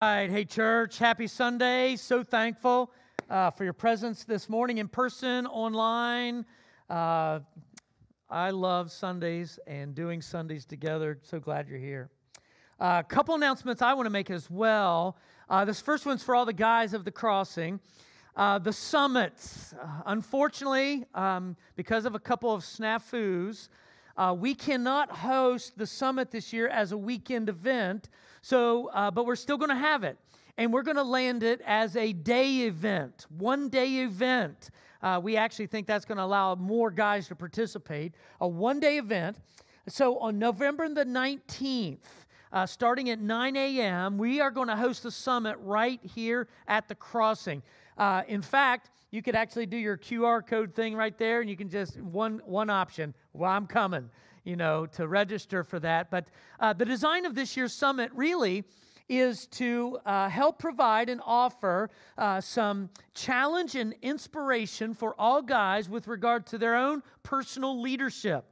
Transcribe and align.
right, 0.00 0.30
hey, 0.30 0.44
church, 0.44 0.96
happy 0.98 1.26
Sunday. 1.26 1.96
So 1.96 2.22
thankful 2.22 2.92
uh, 3.28 3.50
for 3.50 3.64
your 3.64 3.72
presence 3.72 4.22
this 4.22 4.48
morning 4.48 4.78
in 4.78 4.86
person, 4.86 5.44
online. 5.44 6.46
Uh, 6.88 7.40
I 8.30 8.50
love 8.50 8.92
Sundays 8.92 9.58
and 9.66 9.96
doing 9.96 10.22
Sundays 10.22 10.64
together. 10.64 11.18
So 11.22 11.40
glad 11.40 11.66
you're 11.66 11.80
here. 11.80 12.10
A 12.78 12.84
uh, 12.84 13.02
couple 13.02 13.34
announcements 13.34 13.82
I 13.82 13.92
want 13.94 14.06
to 14.06 14.10
make 14.10 14.30
as 14.30 14.48
well. 14.48 15.16
Uh, 15.50 15.64
this 15.64 15.80
first 15.80 16.06
one's 16.06 16.22
for 16.22 16.36
all 16.36 16.46
the 16.46 16.52
guys 16.52 16.94
of 16.94 17.04
the 17.04 17.10
crossing. 17.10 17.80
Uh, 18.36 18.56
the 18.60 18.72
summits. 18.72 19.74
Uh, 19.82 20.02
unfortunately, 20.06 21.06
um, 21.16 21.56
because 21.74 22.04
of 22.04 22.14
a 22.14 22.20
couple 22.20 22.54
of 22.54 22.62
snafus, 22.62 23.68
uh, 24.18 24.34
we 24.36 24.54
cannot 24.54 25.10
host 25.10 25.78
the 25.78 25.86
summit 25.86 26.30
this 26.30 26.52
year 26.52 26.68
as 26.68 26.90
a 26.92 26.98
weekend 26.98 27.48
event, 27.48 28.08
so 28.42 28.88
uh, 28.88 29.10
but 29.10 29.24
we're 29.24 29.36
still 29.36 29.56
going 29.56 29.70
to 29.70 29.76
have 29.76 30.02
it, 30.02 30.18
and 30.58 30.72
we're 30.72 30.82
going 30.82 30.96
to 30.96 31.02
land 31.02 31.44
it 31.44 31.60
as 31.64 31.96
a 31.96 32.12
day 32.12 32.62
event, 32.62 33.26
one 33.30 33.68
day 33.68 33.98
event. 34.00 34.70
Uh, 35.00 35.20
we 35.22 35.36
actually 35.36 35.68
think 35.68 35.86
that's 35.86 36.04
going 36.04 36.18
to 36.18 36.24
allow 36.24 36.56
more 36.56 36.90
guys 36.90 37.28
to 37.28 37.36
participate. 37.36 38.14
A 38.40 38.48
one 38.48 38.80
day 38.80 38.98
event. 38.98 39.36
So 39.86 40.18
on 40.18 40.38
November 40.38 40.88
the 40.88 41.04
19th, 41.04 41.98
uh, 42.52 42.66
starting 42.66 43.10
at 43.10 43.20
9 43.20 43.56
a.m., 43.56 44.18
we 44.18 44.40
are 44.40 44.50
going 44.50 44.68
to 44.68 44.76
host 44.76 45.02
the 45.02 45.10
summit 45.10 45.56
right 45.62 46.00
here 46.02 46.48
at 46.66 46.88
the 46.88 46.94
crossing. 46.94 47.62
Uh, 47.98 48.22
in 48.28 48.40
fact, 48.40 48.90
you 49.10 49.22
could 49.22 49.34
actually 49.34 49.66
do 49.66 49.76
your 49.76 49.98
QR 49.98 50.46
code 50.46 50.74
thing 50.74 50.94
right 50.94 51.18
there, 51.18 51.40
and 51.40 51.50
you 51.50 51.56
can 51.56 51.68
just 51.68 52.00
one 52.00 52.40
one 52.44 52.70
option. 52.70 53.12
Well, 53.32 53.50
I'm 53.50 53.66
coming, 53.66 54.08
you 54.44 54.56
know, 54.56 54.86
to 54.86 55.08
register 55.08 55.64
for 55.64 55.80
that. 55.80 56.10
But 56.10 56.28
uh, 56.60 56.72
the 56.72 56.84
design 56.84 57.26
of 57.26 57.34
this 57.34 57.56
year's 57.56 57.72
summit 57.72 58.10
really 58.14 58.64
is 59.08 59.46
to 59.46 59.98
uh, 60.04 60.28
help 60.28 60.58
provide 60.58 61.08
and 61.08 61.20
offer 61.24 61.90
uh, 62.18 62.40
some 62.40 62.90
challenge 63.14 63.74
and 63.74 63.94
inspiration 64.02 64.92
for 64.94 65.14
all 65.18 65.40
guys 65.40 65.88
with 65.88 66.06
regard 66.06 66.46
to 66.46 66.58
their 66.58 66.76
own 66.76 67.02
personal 67.22 67.80
leadership. 67.80 68.44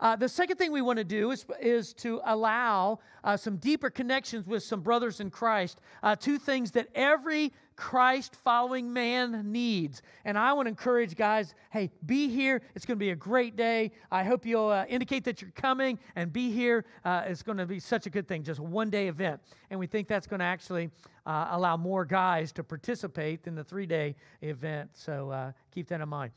Uh, 0.00 0.16
the 0.16 0.28
second 0.28 0.56
thing 0.56 0.72
we 0.72 0.80
want 0.80 0.96
to 0.96 1.04
do 1.04 1.30
is, 1.30 1.44
is 1.60 1.92
to 1.92 2.22
allow 2.24 2.98
uh, 3.22 3.36
some 3.36 3.58
deeper 3.58 3.90
connections 3.90 4.46
with 4.46 4.62
some 4.62 4.80
brothers 4.80 5.20
in 5.20 5.30
Christ. 5.30 5.82
Uh, 6.02 6.16
two 6.16 6.38
things 6.38 6.70
that 6.70 6.88
every 6.94 7.52
Christ 7.80 8.36
following 8.44 8.92
man 8.92 9.50
needs. 9.50 10.02
And 10.26 10.36
I 10.36 10.52
want 10.52 10.66
to 10.66 10.68
encourage 10.68 11.16
guys 11.16 11.54
hey, 11.70 11.90
be 12.04 12.28
here. 12.28 12.60
It's 12.74 12.84
going 12.84 12.98
to 12.98 13.02
be 13.02 13.08
a 13.08 13.16
great 13.16 13.56
day. 13.56 13.92
I 14.12 14.22
hope 14.22 14.44
you'll 14.44 14.68
uh, 14.68 14.84
indicate 14.86 15.24
that 15.24 15.40
you're 15.40 15.50
coming 15.52 15.98
and 16.14 16.30
be 16.30 16.52
here. 16.52 16.84
Uh, 17.06 17.22
it's 17.24 17.42
going 17.42 17.56
to 17.56 17.64
be 17.64 17.80
such 17.80 18.04
a 18.04 18.10
good 18.10 18.28
thing, 18.28 18.42
just 18.42 18.60
one 18.60 18.90
day 18.90 19.08
event. 19.08 19.40
And 19.70 19.80
we 19.80 19.86
think 19.86 20.08
that's 20.08 20.26
going 20.26 20.40
to 20.40 20.46
actually 20.46 20.90
uh, 21.24 21.48
allow 21.52 21.78
more 21.78 22.04
guys 22.04 22.52
to 22.52 22.62
participate 22.62 23.46
in 23.46 23.54
the 23.54 23.64
three 23.64 23.86
day 23.86 24.14
event. 24.42 24.90
So 24.92 25.54
keep 25.74 25.88
that 25.88 26.02
in 26.02 26.08
mind. 26.10 26.32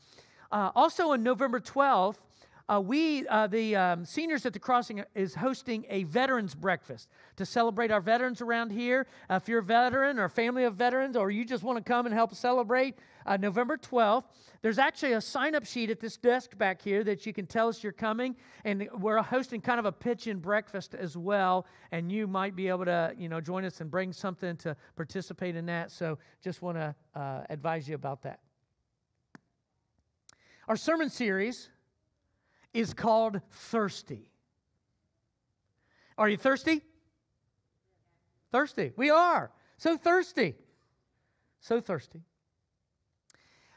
also, 0.50 1.10
on 1.10 1.22
November 1.22 1.60
12th, 1.60 2.16
uh, 2.66 2.80
we, 2.80 3.26
uh, 3.28 3.46
the 3.46 3.76
um, 3.76 4.04
seniors 4.06 4.46
at 4.46 4.54
the 4.54 4.58
crossing, 4.58 5.04
is 5.14 5.34
hosting 5.34 5.84
a 5.90 6.04
veterans 6.04 6.54
breakfast 6.54 7.10
to 7.36 7.44
celebrate 7.44 7.90
our 7.90 8.00
veterans 8.00 8.40
around 8.40 8.70
here. 8.70 9.06
Uh, 9.28 9.34
if 9.34 9.48
you're 9.48 9.58
a 9.58 9.62
veteran 9.62 10.18
or 10.18 10.30
family 10.30 10.64
of 10.64 10.74
veterans, 10.74 11.14
or 11.14 11.30
you 11.30 11.44
just 11.44 11.62
want 11.62 11.76
to 11.76 11.84
come 11.84 12.06
and 12.06 12.14
help 12.14 12.34
celebrate, 12.34 12.94
uh, 13.26 13.36
November 13.36 13.76
12th, 13.76 14.24
there's 14.62 14.78
actually 14.78 15.12
a 15.12 15.20
sign 15.20 15.54
up 15.54 15.66
sheet 15.66 15.90
at 15.90 16.00
this 16.00 16.16
desk 16.16 16.56
back 16.56 16.80
here 16.80 17.04
that 17.04 17.26
you 17.26 17.34
can 17.34 17.46
tell 17.46 17.68
us 17.68 17.82
you're 17.82 17.92
coming. 17.92 18.34
And 18.64 18.88
we're 18.98 19.20
hosting 19.20 19.60
kind 19.60 19.78
of 19.78 19.84
a 19.84 19.92
pitch 19.92 20.26
in 20.26 20.38
breakfast 20.38 20.94
as 20.94 21.18
well. 21.18 21.66
And 21.92 22.10
you 22.10 22.26
might 22.26 22.56
be 22.56 22.68
able 22.68 22.86
to, 22.86 23.14
you 23.18 23.28
know, 23.28 23.42
join 23.42 23.66
us 23.66 23.82
and 23.82 23.90
bring 23.90 24.10
something 24.10 24.56
to 24.58 24.74
participate 24.96 25.54
in 25.54 25.66
that. 25.66 25.90
So 25.90 26.18
just 26.42 26.62
want 26.62 26.78
to 26.78 26.94
uh, 27.14 27.42
advise 27.50 27.86
you 27.86 27.94
about 27.94 28.22
that. 28.22 28.40
Our 30.66 30.76
sermon 30.76 31.10
series 31.10 31.68
is 32.74 32.92
called 32.92 33.40
thirsty. 33.50 34.30
Are 36.18 36.28
you 36.28 36.36
thirsty? 36.36 36.82
Thirsty. 38.52 38.92
We 38.96 39.10
are. 39.10 39.50
So 39.78 39.96
thirsty. 39.96 40.54
So 41.60 41.80
thirsty. 41.80 42.22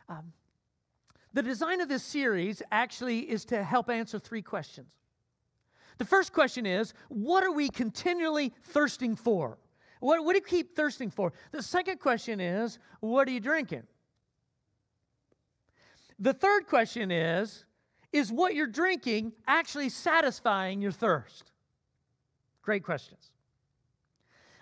Um, 0.09 0.33
the 1.33 1.43
design 1.43 1.81
of 1.81 1.89
this 1.89 2.03
series 2.03 2.61
actually 2.71 3.19
is 3.19 3.45
to 3.45 3.63
help 3.63 3.89
answer 3.89 4.19
three 4.19 4.41
questions. 4.41 4.91
The 5.97 6.05
first 6.05 6.33
question 6.33 6.65
is 6.65 6.93
what 7.09 7.43
are 7.43 7.51
we 7.51 7.69
continually 7.69 8.53
thirsting 8.63 9.15
for? 9.15 9.57
What, 9.99 10.23
what 10.23 10.33
do 10.33 10.39
you 10.39 10.45
keep 10.45 10.75
thirsting 10.75 11.09
for? 11.09 11.33
The 11.51 11.63
second 11.63 11.99
question 11.99 12.39
is 12.39 12.79
what 12.99 13.27
are 13.27 13.31
you 13.31 13.39
drinking? 13.39 13.83
The 16.19 16.33
third 16.33 16.67
question 16.67 17.11
is 17.11 17.65
is 18.11 18.31
what 18.31 18.55
you're 18.55 18.67
drinking 18.67 19.33
actually 19.47 19.89
satisfying 19.89 20.81
your 20.81 20.91
thirst? 20.91 21.51
Great 22.61 22.83
questions. 22.83 23.31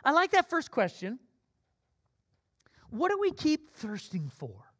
I 0.03 0.11
like 0.11 0.31
that 0.31 0.50
first 0.50 0.72
question. 0.72 1.19
What 2.89 3.09
do 3.09 3.19
we 3.19 3.31
keep 3.31 3.72
thirsting 3.72 4.29
for? 4.38 4.72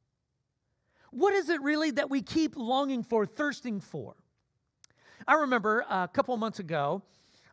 What 1.11 1.33
is 1.33 1.49
it 1.49 1.61
really 1.61 1.91
that 1.91 2.09
we 2.09 2.21
keep 2.21 2.55
longing 2.55 3.03
for, 3.03 3.25
thirsting 3.25 3.79
for? 3.79 4.15
I 5.27 5.35
remember 5.35 5.85
a 5.89 6.07
couple 6.07 6.35
months 6.37 6.59
ago, 6.59 7.01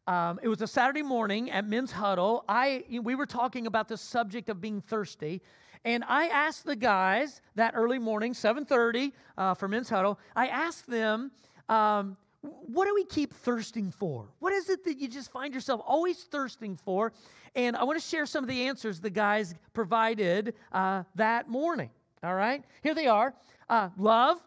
um, 0.06 0.40
it 0.42 0.48
was 0.48 0.60
a 0.62 0.66
Saturday 0.66 1.02
morning 1.02 1.50
at 1.50 1.66
Men's 1.66 1.92
Huddle. 1.92 2.44
I, 2.48 2.84
we 3.02 3.14
were 3.14 3.26
talking 3.26 3.66
about 3.68 3.86
the 3.86 3.96
subject 3.96 4.48
of 4.48 4.60
being 4.60 4.80
thirsty, 4.80 5.40
and 5.84 6.02
I 6.08 6.26
asked 6.26 6.64
the 6.64 6.74
guys 6.74 7.40
that 7.54 7.74
early 7.76 7.98
morning, 7.98 8.32
7:30 8.32 9.12
uh, 9.38 9.54
for 9.54 9.68
men's 9.68 9.88
huddle. 9.88 10.18
I 10.34 10.48
asked 10.48 10.88
them, 10.88 11.30
um, 11.68 12.16
"What 12.40 12.86
do 12.86 12.94
we 12.94 13.04
keep 13.04 13.32
thirsting 13.32 13.92
for? 13.92 14.28
What 14.40 14.52
is 14.52 14.68
it 14.68 14.84
that 14.84 14.98
you 14.98 15.06
just 15.06 15.30
find 15.30 15.54
yourself 15.54 15.80
always 15.86 16.24
thirsting 16.24 16.76
for?" 16.76 17.12
And 17.54 17.76
I 17.76 17.84
want 17.84 18.00
to 18.00 18.06
share 18.06 18.26
some 18.26 18.42
of 18.42 18.48
the 18.48 18.66
answers 18.66 19.00
the 19.00 19.10
guys 19.10 19.54
provided 19.72 20.54
uh, 20.72 21.04
that 21.14 21.48
morning. 21.48 21.90
All 22.24 22.34
right, 22.34 22.64
here 22.82 22.94
they 22.94 23.06
are: 23.06 23.34
uh, 23.68 23.90
love, 23.96 24.38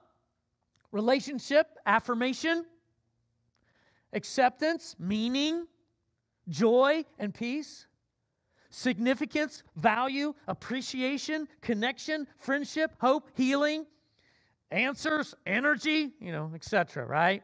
relationship, 0.91 1.77
affirmation, 1.85 2.65
acceptance, 4.15 4.95
meaning, 4.97 5.67
joy, 6.49 7.05
and 7.19 7.33
peace 7.33 7.85
significance, 8.75 9.63
value, 9.77 10.33
appreciation, 10.49 11.47
connection, 11.61 12.27
friendship, 12.37 12.93
hope, 12.99 13.29
healing, 13.33 13.85
answers, 14.69 15.33
energy, 15.45 16.11
you 16.19 16.33
know, 16.33 16.51
etc., 16.53 17.05
right? 17.05 17.41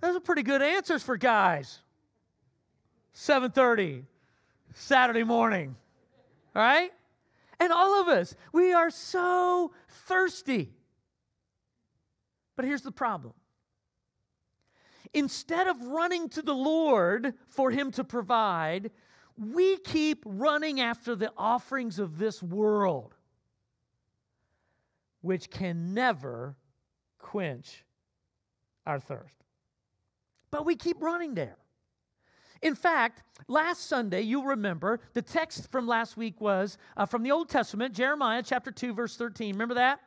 Those 0.00 0.14
are 0.14 0.20
pretty 0.20 0.44
good 0.44 0.62
answers 0.62 1.02
for 1.02 1.16
guys. 1.16 1.80
7:30 3.14 4.06
Saturday 4.72 5.24
morning. 5.24 5.76
right? 6.54 6.92
And 7.58 7.72
all 7.72 8.00
of 8.00 8.08
us, 8.08 8.34
we 8.52 8.74
are 8.74 8.90
so 8.90 9.72
thirsty. 9.88 10.74
But 12.56 12.66
here's 12.66 12.82
the 12.82 12.92
problem. 12.92 13.32
Instead 15.14 15.66
of 15.66 15.80
running 15.82 16.28
to 16.30 16.42
the 16.42 16.54
Lord 16.54 17.34
for 17.48 17.70
him 17.70 17.90
to 17.92 18.04
provide, 18.04 18.90
we 19.36 19.76
keep 19.78 20.22
running 20.24 20.80
after 20.80 21.14
the 21.14 21.32
offerings 21.36 21.98
of 21.98 22.18
this 22.18 22.42
world, 22.42 23.14
which 25.20 25.50
can 25.50 25.94
never 25.94 26.56
quench 27.18 27.84
our 28.86 28.98
thirst. 28.98 29.34
But 30.50 30.64
we 30.66 30.76
keep 30.76 31.00
running 31.02 31.34
there. 31.34 31.56
In 32.62 32.74
fact, 32.76 33.22
last 33.48 33.86
Sunday, 33.88 34.22
you'll 34.22 34.44
remember 34.44 35.00
the 35.14 35.22
text 35.22 35.70
from 35.72 35.86
last 35.86 36.16
week 36.16 36.40
was 36.40 36.78
uh, 36.96 37.06
from 37.06 37.22
the 37.22 37.32
Old 37.32 37.48
Testament, 37.48 37.92
Jeremiah 37.92 38.42
chapter 38.44 38.70
2, 38.70 38.94
verse 38.94 39.16
13. 39.16 39.54
Remember 39.54 39.74
that? 39.74 40.00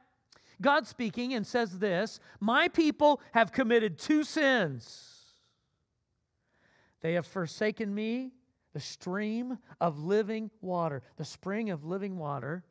God 0.62 0.88
speaking 0.88 1.34
and 1.34 1.46
says 1.46 1.80
this 1.80 2.20
My 2.40 2.68
people 2.68 3.22
have 3.34 3.52
committed 3.52 3.98
two 3.98 4.24
sins. 4.24 5.12
They 7.02 7.14
have 7.14 7.28
forsaken 7.28 7.94
me 7.94 8.32
the 8.74 8.80
stream 8.80 9.58
of 9.80 10.00
living 10.00 10.50
water, 10.62 11.04
the 11.18 11.26
spring 11.26 11.70
of 11.70 11.86
living 11.86 12.18
water. 12.18 12.64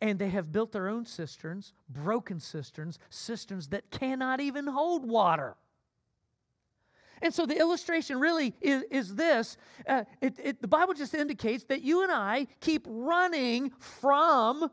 And 0.00 0.18
they 0.18 0.30
have 0.30 0.50
built 0.50 0.72
their 0.72 0.88
own 0.88 1.04
cisterns, 1.04 1.74
broken 1.88 2.40
cisterns, 2.40 2.98
cisterns 3.10 3.68
that 3.68 3.90
cannot 3.90 4.40
even 4.40 4.66
hold 4.66 5.06
water. 5.06 5.56
And 7.22 7.34
so 7.34 7.44
the 7.44 7.58
illustration 7.58 8.18
really 8.18 8.54
is, 8.60 8.84
is 8.90 9.14
this 9.14 9.56
uh, 9.86 10.04
it, 10.20 10.38
it, 10.42 10.62
the 10.62 10.68
Bible 10.68 10.94
just 10.94 11.14
indicates 11.14 11.64
that 11.64 11.82
you 11.82 12.02
and 12.02 12.10
I 12.10 12.46
keep 12.60 12.86
running 12.88 13.72
from 13.78 14.70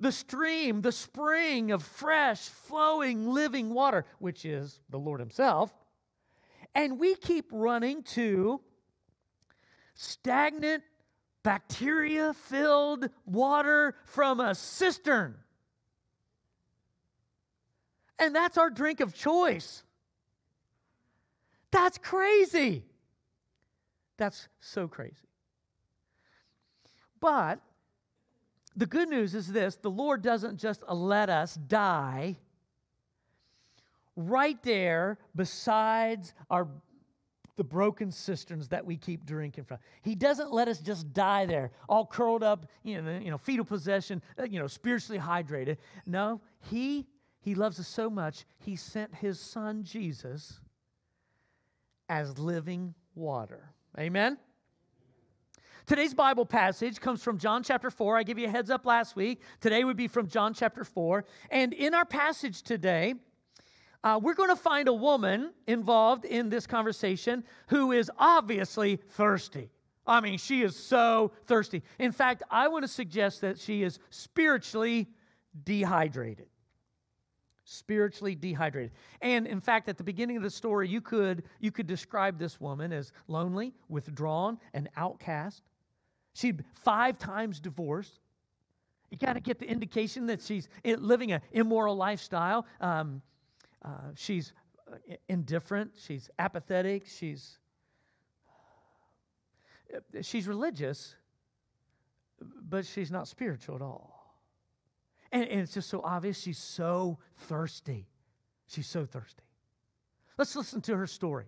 the 0.00 0.12
stream, 0.12 0.82
the 0.82 0.92
spring 0.92 1.70
of 1.70 1.82
fresh, 1.82 2.40
flowing, 2.40 3.28
living 3.28 3.72
water, 3.72 4.04
which 4.18 4.44
is 4.44 4.80
the 4.90 4.98
Lord 4.98 5.20
Himself. 5.20 5.72
And 6.74 6.98
we 6.98 7.14
keep 7.14 7.46
running 7.50 8.02
to 8.02 8.60
stagnant, 9.94 10.82
bacteria 11.42 12.34
filled 12.34 13.08
water 13.24 13.94
from 14.04 14.40
a 14.40 14.54
cistern. 14.54 15.36
And 18.18 18.34
that's 18.34 18.58
our 18.58 18.70
drink 18.70 19.00
of 19.00 19.14
choice. 19.14 19.82
That's 21.70 21.98
crazy. 21.98 22.84
That's 24.16 24.48
so 24.60 24.88
crazy. 24.88 25.28
But 27.20 27.60
the 28.76 28.86
good 28.86 29.08
news 29.08 29.34
is 29.34 29.48
this 29.48 29.76
the 29.76 29.90
Lord 29.90 30.22
doesn't 30.22 30.58
just 30.58 30.82
let 30.88 31.30
us 31.30 31.54
die 31.54 32.36
right 34.14 34.62
there 34.62 35.18
besides 35.34 36.34
our 36.50 36.68
the 37.56 37.64
broken 37.64 38.10
cisterns 38.10 38.68
that 38.68 38.84
we 38.84 38.98
keep 38.98 39.24
drinking 39.24 39.64
from. 39.64 39.78
He 40.02 40.14
doesn't 40.14 40.52
let 40.52 40.68
us 40.68 40.78
just 40.78 41.12
die 41.14 41.46
there, 41.46 41.70
all 41.88 42.04
curled 42.04 42.42
up, 42.42 42.66
you 42.82 43.00
know, 43.00 43.18
you 43.18 43.30
know 43.30 43.38
fetal 43.38 43.64
possession, 43.64 44.22
uh, 44.38 44.44
you 44.44 44.58
know, 44.58 44.66
spiritually 44.66 45.18
hydrated. 45.18 45.78
No, 46.04 46.40
he 46.70 47.06
he 47.40 47.54
loves 47.54 47.78
us 47.80 47.88
so 47.88 48.10
much, 48.10 48.44
he 48.58 48.76
sent 48.76 49.14
his 49.14 49.40
son 49.40 49.84
Jesus 49.84 50.60
as 52.08 52.38
living 52.38 52.94
water. 53.14 53.70
Amen. 53.98 54.36
Today's 55.86 56.14
Bible 56.14 56.44
passage 56.44 57.00
comes 57.00 57.22
from 57.22 57.38
John 57.38 57.62
chapter 57.62 57.92
4. 57.92 58.16
I 58.16 58.24
gave 58.24 58.40
you 58.40 58.48
a 58.48 58.50
heads 58.50 58.70
up 58.70 58.86
last 58.86 59.14
week. 59.14 59.40
Today 59.60 59.84
would 59.84 59.96
be 59.96 60.08
from 60.08 60.26
John 60.26 60.52
chapter 60.52 60.82
4. 60.82 61.24
And 61.48 61.72
in 61.72 61.94
our 61.94 62.04
passage 62.04 62.62
today, 62.62 63.14
uh, 64.02 64.18
we're 64.20 64.34
going 64.34 64.48
to 64.48 64.56
find 64.56 64.88
a 64.88 64.92
woman 64.92 65.52
involved 65.68 66.24
in 66.24 66.48
this 66.48 66.66
conversation 66.66 67.44
who 67.68 67.92
is 67.92 68.10
obviously 68.18 68.96
thirsty. 69.10 69.70
I 70.04 70.20
mean, 70.20 70.38
she 70.38 70.62
is 70.62 70.74
so 70.74 71.30
thirsty. 71.46 71.84
In 72.00 72.10
fact, 72.10 72.42
I 72.50 72.66
want 72.66 72.82
to 72.82 72.88
suggest 72.88 73.42
that 73.42 73.56
she 73.56 73.84
is 73.84 74.00
spiritually 74.10 75.06
dehydrated. 75.62 76.48
Spiritually 77.62 78.34
dehydrated. 78.34 78.90
And 79.22 79.46
in 79.46 79.60
fact, 79.60 79.88
at 79.88 79.98
the 79.98 80.04
beginning 80.04 80.36
of 80.36 80.42
the 80.42 80.50
story, 80.50 80.88
you 80.88 81.00
could, 81.00 81.44
you 81.60 81.70
could 81.70 81.86
describe 81.86 82.40
this 82.40 82.60
woman 82.60 82.92
as 82.92 83.12
lonely, 83.28 83.72
withdrawn, 83.88 84.58
and 84.74 84.88
outcast. 84.96 85.62
She'd 86.36 86.64
five 86.84 87.18
times 87.18 87.60
divorced. 87.60 88.20
You 89.10 89.16
got 89.16 89.32
to 89.32 89.40
get 89.40 89.58
the 89.58 89.64
indication 89.64 90.26
that 90.26 90.42
she's 90.42 90.68
living 90.84 91.32
an 91.32 91.40
immoral 91.52 91.96
lifestyle. 91.96 92.66
Um, 92.78 93.22
uh, 93.82 94.10
she's 94.16 94.52
uh, 94.92 94.96
indifferent, 95.30 95.92
she's 95.96 96.28
apathetic, 96.38 97.06
she's 97.06 97.58
uh, 99.94 100.20
she's 100.20 100.46
religious, 100.46 101.14
but 102.68 102.84
she's 102.84 103.10
not 103.10 103.28
spiritual 103.28 103.76
at 103.76 103.82
all. 103.82 104.36
And, 105.32 105.44
and 105.44 105.60
it's 105.60 105.72
just 105.72 105.88
so 105.88 106.02
obvious 106.04 106.38
she's 106.38 106.58
so 106.58 107.18
thirsty. 107.48 108.08
She's 108.66 108.86
so 108.86 109.06
thirsty. 109.06 109.44
Let's 110.36 110.54
listen 110.54 110.82
to 110.82 110.96
her 110.98 111.06
story. 111.06 111.46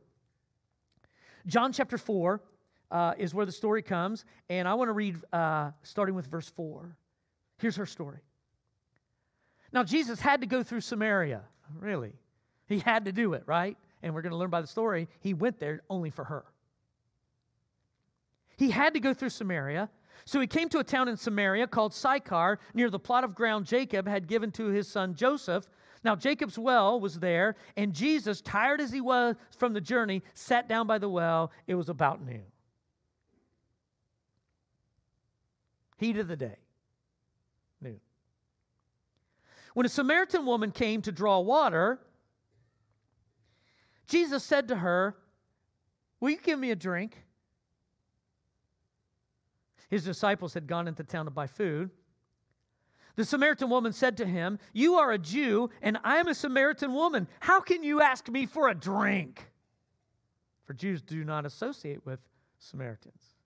John 1.46 1.72
chapter 1.74 1.98
4 1.98 2.40
uh, 2.90 3.14
is 3.18 3.34
where 3.34 3.46
the 3.46 3.52
story 3.52 3.82
comes, 3.82 4.24
and 4.48 4.66
I 4.66 4.74
want 4.74 4.88
to 4.88 4.92
read 4.92 5.16
uh, 5.32 5.70
starting 5.82 6.14
with 6.14 6.26
verse 6.26 6.48
4. 6.48 6.96
Here's 7.58 7.76
her 7.76 7.86
story. 7.86 8.18
Now, 9.72 9.84
Jesus 9.84 10.20
had 10.20 10.40
to 10.40 10.46
go 10.46 10.62
through 10.62 10.80
Samaria, 10.80 11.42
really. 11.78 12.12
He 12.66 12.78
had 12.78 13.04
to 13.04 13.12
do 13.12 13.34
it, 13.34 13.42
right? 13.46 13.76
And 14.02 14.14
we're 14.14 14.22
going 14.22 14.32
to 14.32 14.38
learn 14.38 14.50
by 14.50 14.60
the 14.60 14.66
story, 14.66 15.08
he 15.20 15.34
went 15.34 15.58
there 15.58 15.82
only 15.90 16.10
for 16.10 16.24
her. 16.24 16.44
He 18.56 18.70
had 18.70 18.94
to 18.94 19.00
go 19.00 19.14
through 19.14 19.30
Samaria. 19.30 19.88
So 20.24 20.40
he 20.40 20.46
came 20.46 20.68
to 20.70 20.78
a 20.78 20.84
town 20.84 21.08
in 21.08 21.16
Samaria 21.16 21.66
called 21.68 21.94
Sychar, 21.94 22.58
near 22.74 22.90
the 22.90 22.98
plot 22.98 23.24
of 23.24 23.34
ground 23.34 23.66
Jacob 23.66 24.06
had 24.06 24.26
given 24.26 24.50
to 24.52 24.66
his 24.66 24.88
son 24.88 25.14
Joseph. 25.14 25.66
Now, 26.04 26.16
Jacob's 26.16 26.58
well 26.58 27.00
was 27.00 27.18
there, 27.18 27.56
and 27.76 27.92
Jesus, 27.92 28.40
tired 28.40 28.80
as 28.80 28.92
he 28.92 29.00
was 29.00 29.36
from 29.56 29.72
the 29.72 29.80
journey, 29.80 30.22
sat 30.34 30.68
down 30.68 30.86
by 30.86 30.98
the 30.98 31.08
well. 31.08 31.50
It 31.66 31.74
was 31.74 31.88
about 31.88 32.24
noon. 32.24 32.44
Heat 35.98 36.16
of 36.16 36.28
the 36.28 36.36
day. 36.36 36.56
Noon. 37.80 38.00
When 39.74 39.84
a 39.84 39.88
Samaritan 39.88 40.46
woman 40.46 40.70
came 40.70 41.02
to 41.02 41.12
draw 41.12 41.40
water, 41.40 42.00
Jesus 44.06 44.42
said 44.42 44.68
to 44.68 44.76
her, 44.76 45.16
Will 46.20 46.30
you 46.30 46.38
give 46.38 46.58
me 46.58 46.70
a 46.70 46.76
drink? 46.76 47.24
His 49.88 50.04
disciples 50.04 50.54
had 50.54 50.66
gone 50.66 50.88
into 50.88 51.04
town 51.04 51.26
to 51.26 51.30
buy 51.30 51.46
food. 51.46 51.90
The 53.16 53.24
Samaritan 53.24 53.68
woman 53.68 53.92
said 53.92 54.16
to 54.18 54.26
him, 54.26 54.58
You 54.72 54.96
are 54.96 55.10
a 55.10 55.18
Jew, 55.18 55.70
and 55.82 55.98
I 56.04 56.18
am 56.18 56.28
a 56.28 56.34
Samaritan 56.34 56.94
woman. 56.94 57.26
How 57.40 57.60
can 57.60 57.82
you 57.82 58.00
ask 58.00 58.28
me 58.28 58.46
for 58.46 58.68
a 58.68 58.74
drink? 58.74 59.50
For 60.64 60.74
Jews 60.74 61.02
do 61.02 61.24
not 61.24 61.44
associate 61.44 62.04
with 62.06 62.20
Samaritans. 62.58 63.37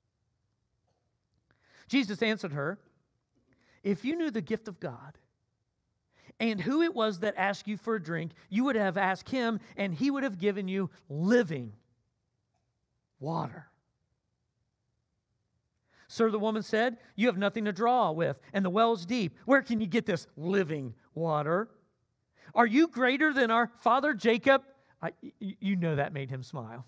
Jesus 1.92 2.22
answered 2.22 2.54
her, 2.54 2.78
If 3.82 4.02
you 4.02 4.16
knew 4.16 4.30
the 4.30 4.40
gift 4.40 4.66
of 4.66 4.80
God, 4.80 5.18
and 6.40 6.58
who 6.58 6.80
it 6.80 6.94
was 6.94 7.18
that 7.18 7.34
asked 7.36 7.68
you 7.68 7.76
for 7.76 7.96
a 7.96 8.02
drink, 8.02 8.32
you 8.48 8.64
would 8.64 8.76
have 8.76 8.96
asked 8.96 9.28
him, 9.28 9.60
and 9.76 9.92
he 9.92 10.10
would 10.10 10.22
have 10.22 10.38
given 10.38 10.68
you 10.68 10.88
living 11.10 11.74
water. 13.20 13.66
Sir, 16.08 16.30
the 16.30 16.38
woman 16.38 16.62
said, 16.62 16.96
You 17.14 17.26
have 17.26 17.36
nothing 17.36 17.66
to 17.66 17.72
draw 17.72 18.10
with, 18.10 18.40
and 18.54 18.64
the 18.64 18.70
well 18.70 18.94
is 18.94 19.04
deep. 19.04 19.36
Where 19.44 19.60
can 19.60 19.78
you 19.78 19.86
get 19.86 20.06
this 20.06 20.26
living 20.34 20.94
water? 21.14 21.68
Are 22.54 22.66
you 22.66 22.88
greater 22.88 23.34
than 23.34 23.50
our 23.50 23.70
father 23.80 24.14
Jacob? 24.14 24.62
I, 25.02 25.12
you 25.38 25.76
know 25.76 25.96
that 25.96 26.14
made 26.14 26.30
him 26.30 26.42
smile. 26.42 26.86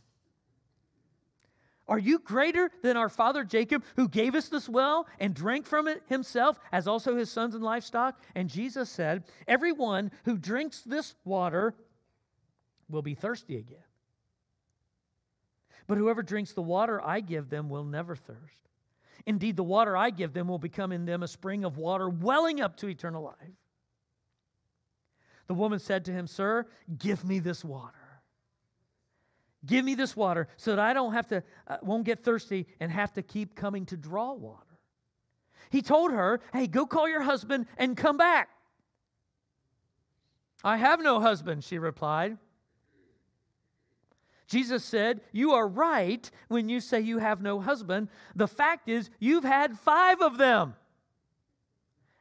Are 1.87 1.99
you 1.99 2.19
greater 2.19 2.71
than 2.83 2.97
our 2.97 3.11
father 3.11 3.45
Jacob, 3.45 3.85
who 3.97 4.09
gave 4.09 4.35
us 4.35 4.49
this 4.49 4.69
well 4.69 5.07
and 5.21 5.35
drank 5.35 5.67
from 5.67 5.87
it 5.87 6.03
himself, 6.07 6.59
as 6.73 6.89
also 6.89 7.17
his 7.17 7.31
sons 7.31 7.55
and 7.55 7.63
livestock? 7.63 8.19
And 8.35 8.49
Jesus 8.49 8.89
said, 8.89 9.25
Everyone 9.47 10.11
who 10.25 10.39
drinks 10.39 10.81
this 10.81 11.15
water 11.25 11.75
will 12.89 13.03
be 13.03 13.15
thirsty 13.15 13.59
again. 13.59 13.85
But 15.87 15.99
whoever 15.99 16.23
drinks 16.23 16.53
the 16.53 16.63
water 16.63 17.03
I 17.05 17.21
give 17.21 17.51
them 17.51 17.69
will 17.69 17.85
never 17.85 18.17
thirst. 18.17 18.57
Indeed, 19.27 19.57
the 19.57 19.63
water 19.63 19.97
I 19.97 20.09
give 20.09 20.33
them 20.33 20.49
will 20.49 20.59
become 20.59 20.91
in 20.91 21.05
them 21.05 21.23
a 21.23 21.29
spring 21.29 21.65
of 21.65 21.77
water 21.77 22.09
welling 22.09 22.63
up 22.63 22.77
to 22.79 22.89
eternal 22.89 23.23
life. 23.23 23.57
The 25.47 25.55
woman 25.55 25.79
said 25.79 26.07
to 26.07 26.13
him, 26.13 26.27
Sir, 26.27 26.67
give 26.97 27.25
me 27.25 27.39
this 27.39 27.63
water 27.63 28.04
Give 29.67 29.85
me 29.85 29.95
this 29.95 30.15
water 30.17 30.49
so 30.57 30.73
that 30.73 30.79
I 30.79 30.93
don't 30.93 31.13
have 31.13 31.29
to, 31.29 31.43
uh, 31.67 31.79
won't 31.83 32.05
get 32.05 32.23
thirsty 32.23 32.67
and 32.81 32.91
have 32.91 33.13
to 33.15 33.23
keep 33.23 33.55
coming 33.55 33.87
to 33.87 33.97
draw 33.97 34.33
water. 34.33 34.61
He 35.71 35.83
told 35.83 36.13
her, 36.13 36.41
Hey, 36.53 36.67
go 36.67 36.87
call 36.87 37.09
your 37.09 37.23
husband 37.23 37.67
and 37.79 37.97
come 37.97 38.17
back. 38.17 38.51
I 40.63 40.77
have 40.77 41.03
no 41.03 41.21
husband, 41.21 41.65
she 41.65 41.79
replied. 41.79 42.39
Jesus 44.47 44.85
said, 44.85 45.21
You 45.33 45.53
are 45.53 45.67
right 45.67 46.31
when 46.49 46.69
you 46.69 46.81
say 46.81 47.01
you 47.01 47.19
have 47.19 47.41
no 47.41 47.61
husband. 47.61 48.09
The 48.35 48.49
fact 48.49 48.89
is, 48.89 49.11
you've 49.19 49.45
had 49.45 49.79
five 49.79 50.21
of 50.21 50.39
them. 50.39 50.75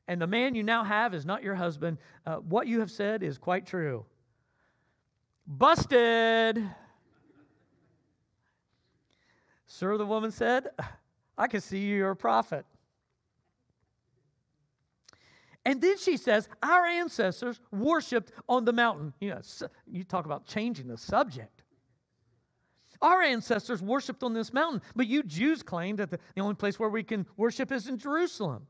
And 0.08 0.22
the 0.22 0.28
man 0.28 0.56
you 0.56 0.64
now 0.64 0.84
have 0.84 1.14
is 1.14 1.26
not 1.26 1.44
your 1.44 1.56
husband. 1.56 1.98
Uh, 2.26 2.36
what 2.38 2.68
you 2.68 2.80
have 2.82 2.92
said 2.92 3.24
is 3.24 3.38
quite 3.38 3.66
true. 3.66 4.06
Busted. 5.48 6.64
Sir, 9.74 9.98
the 9.98 10.06
woman 10.06 10.30
said, 10.30 10.68
I 11.36 11.48
can 11.48 11.60
see 11.60 11.80
you're 11.80 12.12
a 12.12 12.16
prophet. 12.16 12.64
And 15.66 15.82
then 15.82 15.98
she 15.98 16.16
says, 16.16 16.48
Our 16.62 16.86
ancestors 16.86 17.60
worshiped 17.72 18.34
on 18.48 18.66
the 18.66 18.72
mountain. 18.72 19.14
You 19.20 19.32
know, 19.32 19.42
you 19.88 20.04
talk 20.04 20.26
about 20.26 20.46
changing 20.46 20.88
the 20.88 20.98
subject. 20.98 21.64
Our 23.02 23.24
ancestors 23.24 23.82
worshiped 23.82 24.22
on 24.22 24.36
this 24.36 24.54
mountain, 24.54 24.84
but 24.96 25.08
you 25.08 25.24
Jews 25.24 25.64
claim 25.64 25.96
that 25.96 26.12
the, 26.12 26.20
the 26.36 26.42
only 26.42 26.54
place 26.54 26.78
where 26.78 26.90
we 26.90 27.02
can 27.02 27.26
worship 27.36 27.72
is 27.72 27.88
in 27.88 27.98
Jerusalem. 27.98 28.68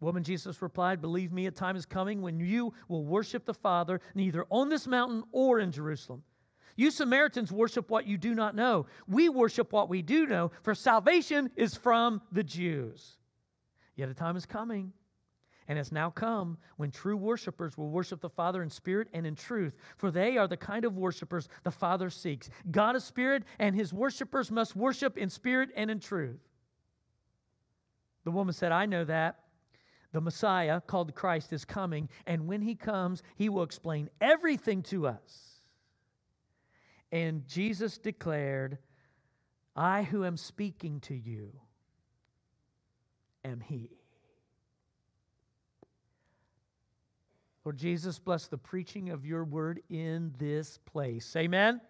Woman, 0.00 0.22
Jesus 0.22 0.60
replied, 0.60 1.00
Believe 1.00 1.32
me, 1.32 1.46
a 1.46 1.50
time 1.50 1.74
is 1.74 1.86
coming 1.86 2.20
when 2.20 2.38
you 2.38 2.74
will 2.88 3.06
worship 3.06 3.46
the 3.46 3.54
Father 3.54 3.98
neither 4.14 4.44
on 4.50 4.68
this 4.68 4.86
mountain 4.86 5.24
or 5.32 5.58
in 5.58 5.72
Jerusalem. 5.72 6.22
You 6.76 6.90
Samaritans 6.90 7.52
worship 7.52 7.90
what 7.90 8.06
you 8.06 8.18
do 8.18 8.34
not 8.34 8.54
know. 8.54 8.86
We 9.06 9.28
worship 9.28 9.72
what 9.72 9.88
we 9.88 10.02
do 10.02 10.26
know, 10.26 10.50
for 10.62 10.74
salvation 10.74 11.50
is 11.56 11.74
from 11.74 12.20
the 12.32 12.42
Jews. 12.42 13.16
Yet 13.96 14.08
a 14.08 14.14
time 14.14 14.36
is 14.36 14.44
coming, 14.44 14.92
and 15.68 15.78
has 15.78 15.92
now 15.92 16.10
come, 16.10 16.58
when 16.76 16.90
true 16.90 17.16
worshipers 17.16 17.78
will 17.78 17.88
worship 17.88 18.20
the 18.20 18.28
Father 18.28 18.62
in 18.62 18.68
spirit 18.68 19.08
and 19.12 19.26
in 19.26 19.34
truth, 19.34 19.74
for 19.96 20.10
they 20.10 20.36
are 20.36 20.48
the 20.48 20.56
kind 20.56 20.84
of 20.84 20.96
worshipers 20.96 21.48
the 21.62 21.70
Father 21.70 22.10
seeks. 22.10 22.50
God 22.70 22.96
is 22.96 23.04
spirit, 23.04 23.44
and 23.58 23.74
his 23.74 23.92
worshipers 23.92 24.50
must 24.50 24.76
worship 24.76 25.16
in 25.16 25.30
spirit 25.30 25.70
and 25.76 25.90
in 25.90 26.00
truth. 26.00 26.40
The 28.24 28.30
woman 28.30 28.52
said, 28.52 28.72
I 28.72 28.86
know 28.86 29.04
that. 29.04 29.38
The 30.12 30.20
Messiah, 30.20 30.80
called 30.80 31.14
Christ, 31.14 31.52
is 31.52 31.64
coming, 31.64 32.08
and 32.26 32.46
when 32.46 32.62
he 32.62 32.74
comes, 32.74 33.22
he 33.36 33.48
will 33.48 33.62
explain 33.62 34.10
everything 34.20 34.82
to 34.84 35.06
us. 35.06 35.53
And 37.14 37.46
Jesus 37.46 37.96
declared, 37.96 38.76
I 39.76 40.02
who 40.02 40.24
am 40.24 40.36
speaking 40.36 40.98
to 41.02 41.14
you 41.14 41.52
am 43.44 43.60
he. 43.60 43.88
Lord 47.64 47.76
Jesus, 47.76 48.18
bless 48.18 48.48
the 48.48 48.58
preaching 48.58 49.10
of 49.10 49.24
your 49.24 49.44
word 49.44 49.80
in 49.88 50.34
this 50.38 50.80
place. 50.86 51.36
Amen. 51.36 51.80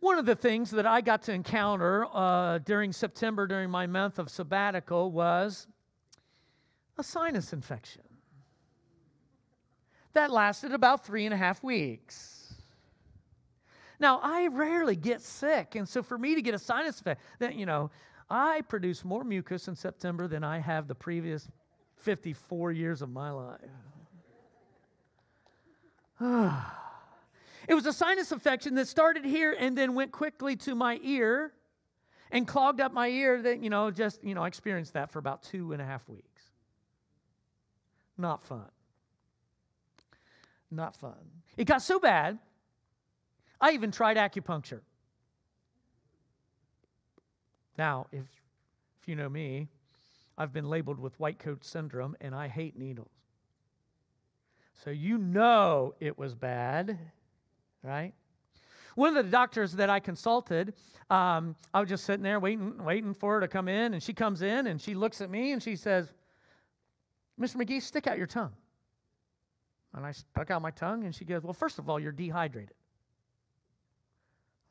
One 0.00 0.18
of 0.18 0.26
the 0.26 0.36
things 0.36 0.70
that 0.72 0.84
I 0.84 1.00
got 1.00 1.22
to 1.22 1.32
encounter 1.32 2.04
uh, 2.12 2.58
during 2.58 2.92
September, 2.92 3.46
during 3.46 3.70
my 3.70 3.86
month 3.86 4.18
of 4.18 4.28
sabbatical, 4.28 5.10
was 5.10 5.66
a 6.98 7.02
sinus 7.02 7.54
infection. 7.54 8.02
That 10.14 10.30
lasted 10.30 10.72
about 10.72 11.04
three 11.04 11.24
and 11.24 11.34
a 11.34 11.36
half 11.36 11.62
weeks. 11.62 12.54
Now, 13.98 14.20
I 14.22 14.48
rarely 14.48 14.96
get 14.96 15.20
sick, 15.20 15.76
and 15.76 15.88
so 15.88 16.02
for 16.02 16.18
me 16.18 16.34
to 16.34 16.42
get 16.42 16.54
a 16.54 16.58
sinus 16.58 16.98
infection, 16.98 17.24
that 17.38 17.54
you 17.54 17.66
know, 17.66 17.90
I 18.28 18.62
produce 18.62 19.04
more 19.04 19.22
mucus 19.24 19.68
in 19.68 19.76
September 19.76 20.26
than 20.26 20.42
I 20.42 20.58
have 20.58 20.88
the 20.88 20.94
previous 20.94 21.48
54 21.96 22.72
years 22.72 23.00
of 23.00 23.10
my 23.10 23.30
life. 23.30 23.60
It 27.68 27.74
was 27.74 27.86
a 27.86 27.92
sinus 27.92 28.32
infection 28.32 28.74
that 28.74 28.88
started 28.88 29.24
here 29.24 29.54
and 29.56 29.78
then 29.78 29.94
went 29.94 30.10
quickly 30.10 30.56
to 30.56 30.74
my 30.74 30.98
ear 31.04 31.52
and 32.32 32.44
clogged 32.44 32.80
up 32.80 32.92
my 32.92 33.06
ear 33.06 33.40
that, 33.40 33.62
you 33.62 33.70
know, 33.70 33.92
just, 33.92 34.24
you 34.24 34.34
know, 34.34 34.42
I 34.42 34.48
experienced 34.48 34.94
that 34.94 35.12
for 35.12 35.20
about 35.20 35.44
two 35.44 35.72
and 35.72 35.80
a 35.80 35.84
half 35.84 36.08
weeks. 36.08 36.42
Not 38.18 38.42
fun. 38.42 38.68
Not 40.72 40.96
fun. 40.96 41.14
It 41.56 41.66
got 41.66 41.82
so 41.82 42.00
bad, 42.00 42.38
I 43.60 43.72
even 43.72 43.92
tried 43.92 44.16
acupuncture. 44.16 44.80
Now, 47.78 48.06
if, 48.10 48.24
if 49.00 49.06
you 49.06 49.14
know 49.14 49.28
me, 49.28 49.68
I've 50.36 50.52
been 50.52 50.68
labeled 50.68 50.98
with 50.98 51.18
white 51.20 51.38
coat 51.38 51.64
syndrome 51.64 52.16
and 52.20 52.34
I 52.34 52.48
hate 52.48 52.76
needles. 52.76 53.12
So 54.84 54.90
you 54.90 55.16
know 55.18 55.94
it 56.00 56.18
was 56.18 56.34
bad 56.34 56.98
right? 57.82 58.12
One 58.94 59.16
of 59.16 59.24
the 59.24 59.30
doctors 59.30 59.72
that 59.72 59.90
I 59.90 60.00
consulted, 60.00 60.74
um, 61.10 61.56
I 61.72 61.80
was 61.80 61.88
just 61.88 62.04
sitting 62.04 62.22
there 62.22 62.38
waiting, 62.40 62.82
waiting 62.84 63.14
for 63.14 63.34
her 63.34 63.40
to 63.40 63.48
come 63.48 63.68
in, 63.68 63.94
and 63.94 64.02
she 64.02 64.12
comes 64.12 64.42
in 64.42 64.66
and 64.66 64.80
she 64.80 64.94
looks 64.94 65.20
at 65.20 65.30
me 65.30 65.52
and 65.52 65.62
she 65.62 65.76
says, 65.76 66.12
Mr. 67.40 67.56
Magee, 67.56 67.80
stick 67.80 68.06
out 68.06 68.18
your 68.18 68.26
tongue. 68.26 68.52
And 69.94 70.06
I 70.06 70.12
stuck 70.12 70.50
out 70.50 70.62
my 70.62 70.70
tongue, 70.70 71.04
and 71.04 71.14
she 71.14 71.24
goes, 71.24 71.42
Well, 71.42 71.52
first 71.52 71.78
of 71.78 71.88
all, 71.88 72.00
you're 72.00 72.12
dehydrated. 72.12 72.74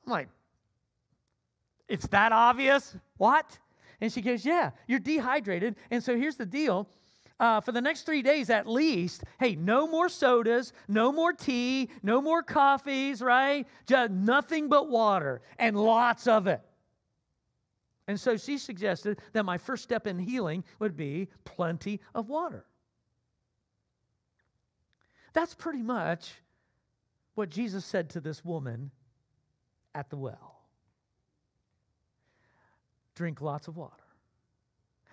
I'm 0.06 0.12
like, 0.12 0.30
It's 1.88 2.08
that 2.08 2.32
obvious? 2.32 2.96
What? 3.18 3.58
And 4.00 4.12
she 4.12 4.22
goes, 4.22 4.46
Yeah, 4.46 4.72
you're 4.88 5.00
dehydrated. 5.00 5.76
And 5.92 6.04
so 6.04 6.18
here's 6.18 6.38
the 6.38 6.46
deal 6.46 6.88
uh, 7.42 7.60
for 7.60 7.72
the 7.72 7.82
next 7.82 8.04
three 8.04 8.22
days 8.22 8.52
at 8.52 8.68
least, 8.68 9.24
hey, 9.40 9.56
no 9.56 9.88
more 9.88 10.08
sodas, 10.08 10.74
no 10.88 11.12
more 11.12 11.34
tea, 11.34 11.90
no 12.04 12.22
more 12.22 12.44
coffees, 12.44 13.20
right? 13.20 13.68
Just 13.88 14.12
nothing 14.12 14.70
but 14.70 14.90
water 14.90 15.42
and 15.58 15.76
lots 15.76 16.28
of 16.28 16.46
it. 16.46 16.62
And 18.08 18.20
so 18.20 18.38
she 18.38 18.60
suggested 18.60 19.20
that 19.34 19.44
my 19.44 19.58
first 19.58 19.84
step 19.84 20.06
in 20.06 20.20
healing 20.20 20.64
would 20.78 20.96
be 20.96 21.30
plenty 21.44 22.00
of 22.14 22.30
water. 22.30 22.66
That's 25.34 25.54
pretty 25.54 25.82
much 25.82 26.34
what 27.36 27.50
Jesus 27.50 27.86
said 27.86 28.10
to 28.12 28.20
this 28.20 28.44
woman 28.44 28.92
at 29.96 30.10
the 30.10 30.18
well 30.18 30.52
drink 33.16 33.42
lots 33.42 33.68
of 33.68 33.78
water. 33.78 33.94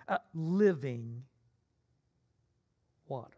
Uh, 0.07 0.17
living 0.33 1.23
water. 3.07 3.37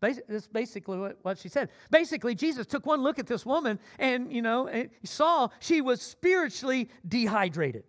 That's 0.00 0.46
basically 0.46 0.98
what, 0.98 1.18
what 1.22 1.38
she 1.38 1.48
said. 1.48 1.70
Basically, 1.90 2.34
Jesus 2.34 2.66
took 2.66 2.86
one 2.86 3.02
look 3.02 3.18
at 3.18 3.26
this 3.26 3.44
woman 3.44 3.78
and, 3.98 4.32
you 4.32 4.40
know, 4.40 4.68
and 4.68 4.88
saw 5.04 5.48
she 5.60 5.80
was 5.80 6.00
spiritually 6.00 6.88
dehydrated. 7.06 7.84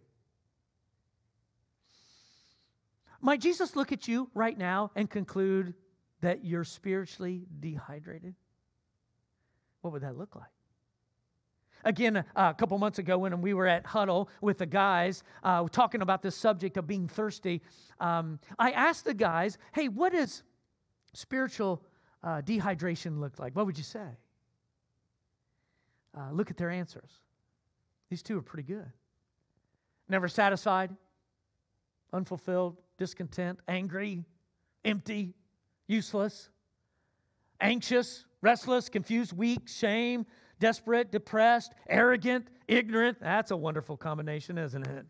Might 3.21 3.39
Jesus 3.39 3.75
look 3.75 3.91
at 3.91 4.07
you 4.07 4.29
right 4.33 4.57
now 4.57 4.91
and 4.95 5.09
conclude 5.09 5.73
that 6.21 6.43
you're 6.43 6.63
spiritually 6.63 7.45
dehydrated? 7.59 8.35
What 9.81 9.93
would 9.93 10.01
that 10.01 10.17
look 10.17 10.35
like? 10.35 10.45
Again, 11.85 12.17
uh, 12.17 12.23
a 12.35 12.53
couple 12.53 12.77
months 12.77 12.99
ago, 12.99 13.17
when 13.17 13.39
we 13.41 13.53
were 13.53 13.67
at 13.67 13.85
Huddle 13.85 14.29
with 14.41 14.57
the 14.57 14.65
guys 14.65 15.23
uh, 15.43 15.65
talking 15.71 16.01
about 16.01 16.21
this 16.21 16.35
subject 16.35 16.75
of 16.75 16.87
being 16.87 17.07
thirsty, 17.07 17.61
um, 17.99 18.39
I 18.59 18.71
asked 18.71 19.05
the 19.05 19.13
guys, 19.13 19.57
hey, 19.73 19.87
what 19.87 20.11
does 20.11 20.43
spiritual 21.13 21.83
uh, 22.23 22.41
dehydration 22.41 23.19
look 23.19 23.39
like? 23.39 23.55
What 23.55 23.65
would 23.65 23.77
you 23.77 23.83
say? 23.83 24.17
Uh, 26.17 26.31
look 26.31 26.49
at 26.49 26.57
their 26.57 26.71
answers. 26.71 27.11
These 28.09 28.23
two 28.23 28.37
are 28.37 28.41
pretty 28.41 28.67
good. 28.67 28.91
Never 30.09 30.27
satisfied, 30.27 30.95
unfulfilled, 32.11 32.77
discontent, 32.97 33.59
angry, 33.67 34.25
empty, 34.83 35.35
useless, 35.87 36.49
anxious, 37.59 38.25
restless, 38.41 38.89
confused, 38.89 39.33
weak, 39.33 39.67
shame, 39.67 40.25
desperate, 40.59 41.11
depressed, 41.11 41.73
arrogant, 41.89 42.47
ignorant. 42.67 43.19
That's 43.19 43.51
a 43.51 43.57
wonderful 43.57 43.97
combination, 43.97 44.57
isn't 44.57 44.85
it? 44.85 45.05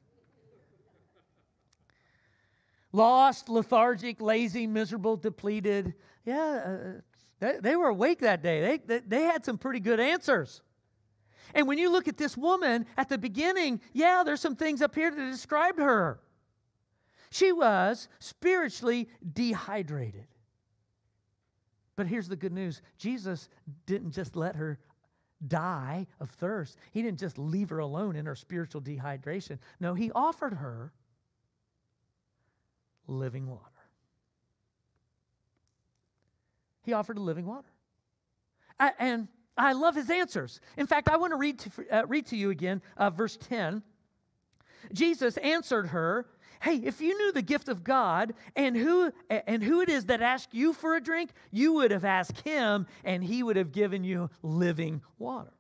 Lost, 2.92 3.50
lethargic, 3.50 4.22
lazy, 4.22 4.66
miserable, 4.66 5.18
depleted. 5.18 5.94
Yeah, 6.26 6.62
uh, 6.66 7.02
they, 7.40 7.60
they, 7.62 7.76
were 7.76 7.90
awake 7.90 8.20
that 8.20 8.42
day. 8.42 8.62
They, 8.62 8.78
they, 8.78 9.00
they 9.06 9.24
had 9.24 9.46
some 9.46 9.58
pretty 9.58 9.80
good 9.80 10.00
answers. 10.00 10.62
And 11.54 11.68
when 11.68 11.78
you 11.78 11.92
look 11.92 12.08
at 12.08 12.18
this 12.18 12.36
woman 12.36 12.86
at 12.98 13.10
the 13.10 13.18
beginning, 13.18 13.82
yeah, 13.94 14.24
there's 14.26 14.42
some 14.42 14.56
things 14.56 14.82
up 14.82 14.96
here 14.96 15.12
that 15.12 15.32
describe 15.32 15.78
her. 15.78 16.20
She 17.30 17.52
was 17.52 18.08
spiritually 18.20 19.10
dehydrated. 19.34 20.28
But 21.98 22.08
here's 22.08 22.30
the 22.30 22.38
good 22.38 22.54
news 22.54 22.82
Jesus 22.98 23.50
didn't 23.86 24.12
just 24.12 24.38
let 24.38 24.56
her 24.56 24.80
die 25.46 26.08
of 26.20 26.30
thirst. 26.30 26.78
He 26.94 27.02
didn't 27.02 27.20
just 27.20 27.38
leave 27.38 27.70
her 27.72 27.80
alone 27.80 28.16
in 28.16 28.26
her 28.26 28.36
spiritual 28.36 28.82
dehydration. 28.82 29.58
No, 29.80 29.94
he 29.94 30.12
offered 30.12 30.54
her 30.54 30.94
living 33.08 33.48
water. 33.48 33.64
He 36.84 36.94
offered 36.94 37.18
a 37.18 37.22
living 37.22 37.46
water. 37.46 37.68
And 38.80 39.28
I 39.58 39.74
love 39.74 39.96
his 39.96 40.10
answers. 40.10 40.62
In 40.78 40.86
fact, 40.86 41.10
I 41.10 41.18
want 41.18 41.32
to 41.32 41.38
read 41.38 41.60
to, 41.60 41.72
uh, 41.92 42.06
read 42.08 42.28
to 42.28 42.38
you 42.38 42.52
again 42.52 42.82
uh, 42.96 43.10
verse 43.10 43.38
10. 43.38 43.82
Jesus 44.94 45.36
answered 45.38 45.88
her, 45.88 46.28
Hey, 46.60 46.78
if 46.78 47.02
you 47.02 47.18
knew 47.18 47.32
the 47.32 47.42
gift 47.42 47.70
of 47.70 47.84
God 47.84 48.34
and 48.56 48.76
who 48.76 49.12
and 49.30 49.64
who 49.64 49.82
it 49.82 49.90
is 49.90 50.06
that 50.06 50.22
asked 50.22 50.54
you 50.54 50.74
for 50.74 50.96
a 50.96 51.02
drink, 51.02 51.32
you 51.52 51.74
would 51.74 51.92
have 51.92 52.06
asked 52.06 52.42
him 52.42 52.88
and 53.04 53.24
he 53.24 53.44
would 53.44 53.56
have 53.56 53.72
given 53.72 54.04
you 54.04 54.30
living 54.42 55.02
water. 55.20 55.54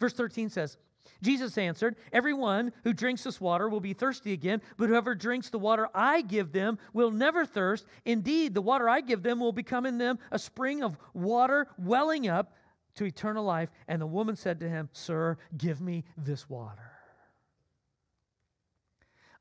Verse 0.00 0.12
13 0.12 0.50
says, 0.50 0.76
Jesus 1.20 1.56
answered, 1.58 1.96
Everyone 2.12 2.72
who 2.84 2.92
drinks 2.92 3.24
this 3.24 3.40
water 3.40 3.68
will 3.68 3.80
be 3.80 3.92
thirsty 3.92 4.32
again, 4.32 4.60
but 4.76 4.88
whoever 4.88 5.14
drinks 5.14 5.50
the 5.50 5.58
water 5.58 5.88
I 5.94 6.22
give 6.22 6.52
them 6.52 6.78
will 6.92 7.10
never 7.10 7.46
thirst. 7.46 7.86
Indeed, 8.04 8.54
the 8.54 8.62
water 8.62 8.88
I 8.88 9.00
give 9.00 9.22
them 9.22 9.38
will 9.38 9.52
become 9.52 9.86
in 9.86 9.98
them 9.98 10.18
a 10.30 10.38
spring 10.38 10.82
of 10.82 10.96
water 11.14 11.68
welling 11.78 12.28
up 12.28 12.54
to 12.96 13.04
eternal 13.04 13.44
life. 13.44 13.70
And 13.86 14.00
the 14.00 14.06
woman 14.06 14.36
said 14.36 14.60
to 14.60 14.68
him, 14.68 14.88
Sir, 14.92 15.38
give 15.56 15.80
me 15.80 16.04
this 16.16 16.48
water 16.48 16.91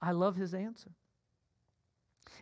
I 0.02 0.12
love 0.12 0.36
his 0.36 0.54
answer. 0.54 0.92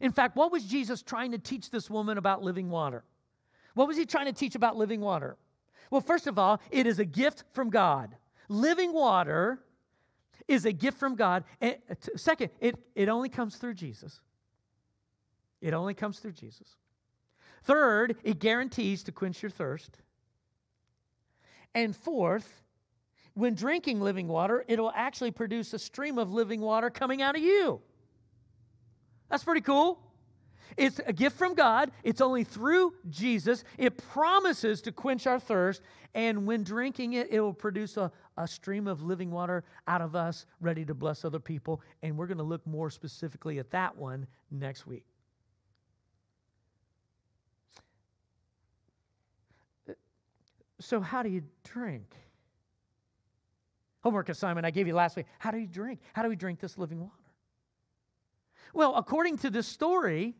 In 0.01 0.11
fact, 0.11 0.35
what 0.35 0.51
was 0.51 0.63
Jesus 0.63 1.01
trying 1.01 1.31
to 1.31 1.37
teach 1.37 1.69
this 1.69 1.89
woman 1.89 2.17
about 2.17 2.41
living 2.41 2.69
water? 2.69 3.03
What 3.73 3.87
was 3.87 3.97
he 3.97 4.05
trying 4.05 4.25
to 4.25 4.33
teach 4.33 4.55
about 4.55 4.77
living 4.77 5.01
water? 5.01 5.37
Well, 5.91 6.01
first 6.01 6.27
of 6.27 6.37
all, 6.37 6.61
it 6.71 6.85
is 6.85 6.99
a 6.99 7.05
gift 7.05 7.43
from 7.51 7.69
God. 7.69 8.15
Living 8.47 8.93
water 8.93 9.59
is 10.47 10.65
a 10.65 10.71
gift 10.71 10.97
from 10.97 11.15
God. 11.15 11.43
And 11.61 11.77
uh, 11.89 11.95
second, 12.15 12.49
it, 12.59 12.75
it 12.95 13.09
only 13.09 13.29
comes 13.29 13.55
through 13.55 13.75
Jesus. 13.75 14.19
It 15.61 15.73
only 15.73 15.93
comes 15.93 16.19
through 16.19 16.33
Jesus. 16.33 16.75
Third, 17.63 18.15
it 18.23 18.39
guarantees 18.39 19.03
to 19.03 19.11
quench 19.11 19.41
your 19.41 19.51
thirst. 19.51 19.99
And 21.75 21.95
fourth, 21.95 22.63
when 23.39 23.55
drinking 23.55 24.01
living 24.01 24.27
water, 24.27 24.65
it'll 24.67 24.91
actually 24.93 25.31
produce 25.31 25.73
a 25.73 25.79
stream 25.79 26.17
of 26.17 26.31
living 26.31 26.61
water 26.61 26.89
coming 26.89 27.21
out 27.21 27.35
of 27.35 27.41
you. 27.41 27.81
That's 29.29 29.43
pretty 29.43 29.61
cool. 29.61 29.99
It's 30.77 30.99
a 31.05 31.13
gift 31.13 31.37
from 31.37 31.55
God. 31.55 31.91
It's 32.03 32.21
only 32.21 32.43
through 32.43 32.93
Jesus. 33.09 33.63
It 33.77 33.97
promises 33.97 34.81
to 34.83 34.91
quench 34.91 35.25
our 35.25 35.39
thirst. 35.39 35.81
And 36.13 36.45
when 36.45 36.63
drinking 36.63 37.13
it, 37.13 37.27
it 37.31 37.39
will 37.39 37.53
produce 37.53 37.97
a, 37.97 38.11
a 38.37 38.47
stream 38.47 38.87
of 38.87 39.01
living 39.01 39.31
water 39.31 39.63
out 39.87 40.01
of 40.01 40.15
us, 40.15 40.45
ready 40.59 40.85
to 40.85 40.93
bless 40.93 41.25
other 41.25 41.39
people. 41.39 41.81
And 42.01 42.17
we're 42.17 42.27
going 42.27 42.37
to 42.37 42.43
look 42.43 42.65
more 42.67 42.89
specifically 42.89 43.59
at 43.59 43.71
that 43.71 43.95
one 43.95 44.27
next 44.51 44.85
week. 44.85 45.05
So, 50.79 51.01
how 51.01 51.23
do 51.23 51.29
you 51.29 51.43
drink? 51.63 52.15
Homework 54.01 54.29
assignment 54.29 54.65
I 54.65 54.71
gave 54.71 54.87
you 54.87 54.95
last 54.95 55.15
week. 55.17 55.25
How 55.39 55.51
do 55.51 55.57
you 55.57 55.67
drink? 55.67 55.99
How 56.13 56.23
do 56.23 56.29
we 56.29 56.35
drink 56.35 56.59
this 56.59 56.77
living 56.77 56.99
water? 56.99 57.13
Well, 58.73 58.95
according 58.95 59.37
to 59.39 59.49
this 59.49 59.67
story, 59.67 60.35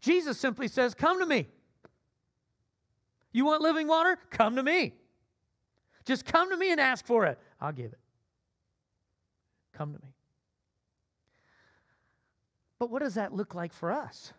Jesus 0.00 0.38
simply 0.38 0.68
says, 0.68 0.94
Come 0.94 1.20
to 1.20 1.26
me. 1.26 1.48
You 3.32 3.44
want 3.44 3.62
living 3.62 3.88
water? 3.88 4.16
Come 4.30 4.56
to 4.56 4.62
me. 4.62 4.94
Just 6.04 6.24
come 6.24 6.50
to 6.50 6.56
me 6.56 6.70
and 6.70 6.80
ask 6.80 7.04
for 7.04 7.26
it. 7.26 7.38
I'll 7.60 7.72
give 7.72 7.92
it. 7.92 7.98
Come 9.72 9.92
to 9.92 9.98
me. 9.98 10.14
But 12.78 12.90
what 12.90 13.02
does 13.02 13.14
that 13.14 13.32
look 13.32 13.54
like 13.54 13.72
for 13.72 13.90
us? 13.90 14.32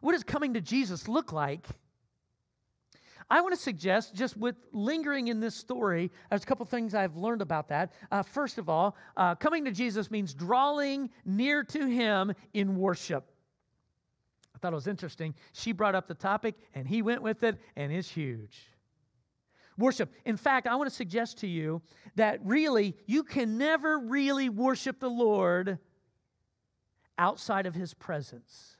What 0.00 0.12
does 0.12 0.24
coming 0.24 0.54
to 0.54 0.60
Jesus 0.60 1.06
look 1.06 1.32
like 1.32 1.68
I 3.32 3.40
want 3.40 3.54
to 3.54 3.60
suggest, 3.60 4.14
just 4.14 4.36
with 4.36 4.56
lingering 4.72 5.28
in 5.28 5.40
this 5.40 5.54
story, 5.54 6.12
there's 6.28 6.42
a 6.42 6.46
couple 6.46 6.66
things 6.66 6.94
I've 6.94 7.16
learned 7.16 7.40
about 7.40 7.66
that. 7.70 7.94
Uh, 8.10 8.22
first 8.22 8.58
of 8.58 8.68
all, 8.68 8.94
uh, 9.16 9.36
coming 9.36 9.64
to 9.64 9.70
Jesus 9.70 10.10
means 10.10 10.34
drawing 10.34 11.08
near 11.24 11.64
to 11.64 11.86
Him 11.86 12.34
in 12.52 12.76
worship. 12.76 13.24
I 14.54 14.58
thought 14.58 14.74
it 14.74 14.76
was 14.76 14.86
interesting. 14.86 15.34
She 15.54 15.72
brought 15.72 15.94
up 15.94 16.08
the 16.08 16.14
topic, 16.14 16.56
and 16.74 16.86
he 16.86 17.00
went 17.00 17.22
with 17.22 17.42
it, 17.42 17.58
and 17.74 17.90
it's 17.90 18.10
huge. 18.10 18.68
Worship. 19.78 20.12
In 20.26 20.36
fact, 20.36 20.66
I 20.66 20.74
want 20.74 20.90
to 20.90 20.94
suggest 20.94 21.38
to 21.38 21.46
you 21.46 21.80
that 22.16 22.44
really, 22.44 22.94
you 23.06 23.22
can 23.22 23.56
never 23.56 23.98
really 23.98 24.50
worship 24.50 25.00
the 25.00 25.08
Lord 25.08 25.78
outside 27.16 27.64
of 27.64 27.74
His 27.74 27.94
presence. 27.94 28.76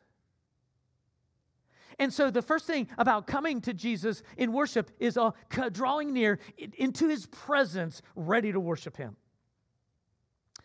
And 2.02 2.12
so, 2.12 2.32
the 2.32 2.42
first 2.42 2.66
thing 2.66 2.88
about 2.98 3.28
coming 3.28 3.60
to 3.60 3.72
Jesus 3.72 4.24
in 4.36 4.52
worship 4.52 4.90
is 4.98 5.16
uh, 5.16 5.30
drawing 5.70 6.12
near 6.12 6.40
into 6.76 7.08
his 7.08 7.26
presence, 7.26 8.02
ready 8.16 8.50
to 8.50 8.58
worship 8.58 8.96
him. 8.96 9.16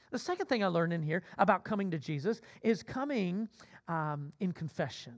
The 0.09 0.17
second 0.17 0.47
thing 0.47 0.63
I 0.63 0.67
learned 0.67 0.93
in 0.93 1.03
here 1.03 1.21
about 1.37 1.63
coming 1.63 1.91
to 1.91 1.99
Jesus 1.99 2.41
is 2.63 2.81
coming 2.81 3.49
um, 3.87 4.33
in 4.39 4.51
confession. 4.51 5.13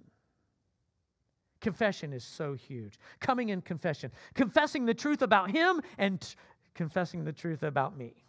Confession 1.61 2.11
is 2.11 2.25
so 2.25 2.53
huge. 2.53 2.99
Coming 3.21 3.47
in 3.47 3.61
confession, 3.61 4.11
confessing 4.33 4.85
the 4.85 4.93
truth 4.93 5.21
about 5.21 5.51
him 5.51 5.79
and 5.97 6.19
t- 6.19 6.35
confessing 6.75 7.23
the 7.23 7.31
truth 7.31 7.63
about 7.63 7.97
me. 7.97 8.25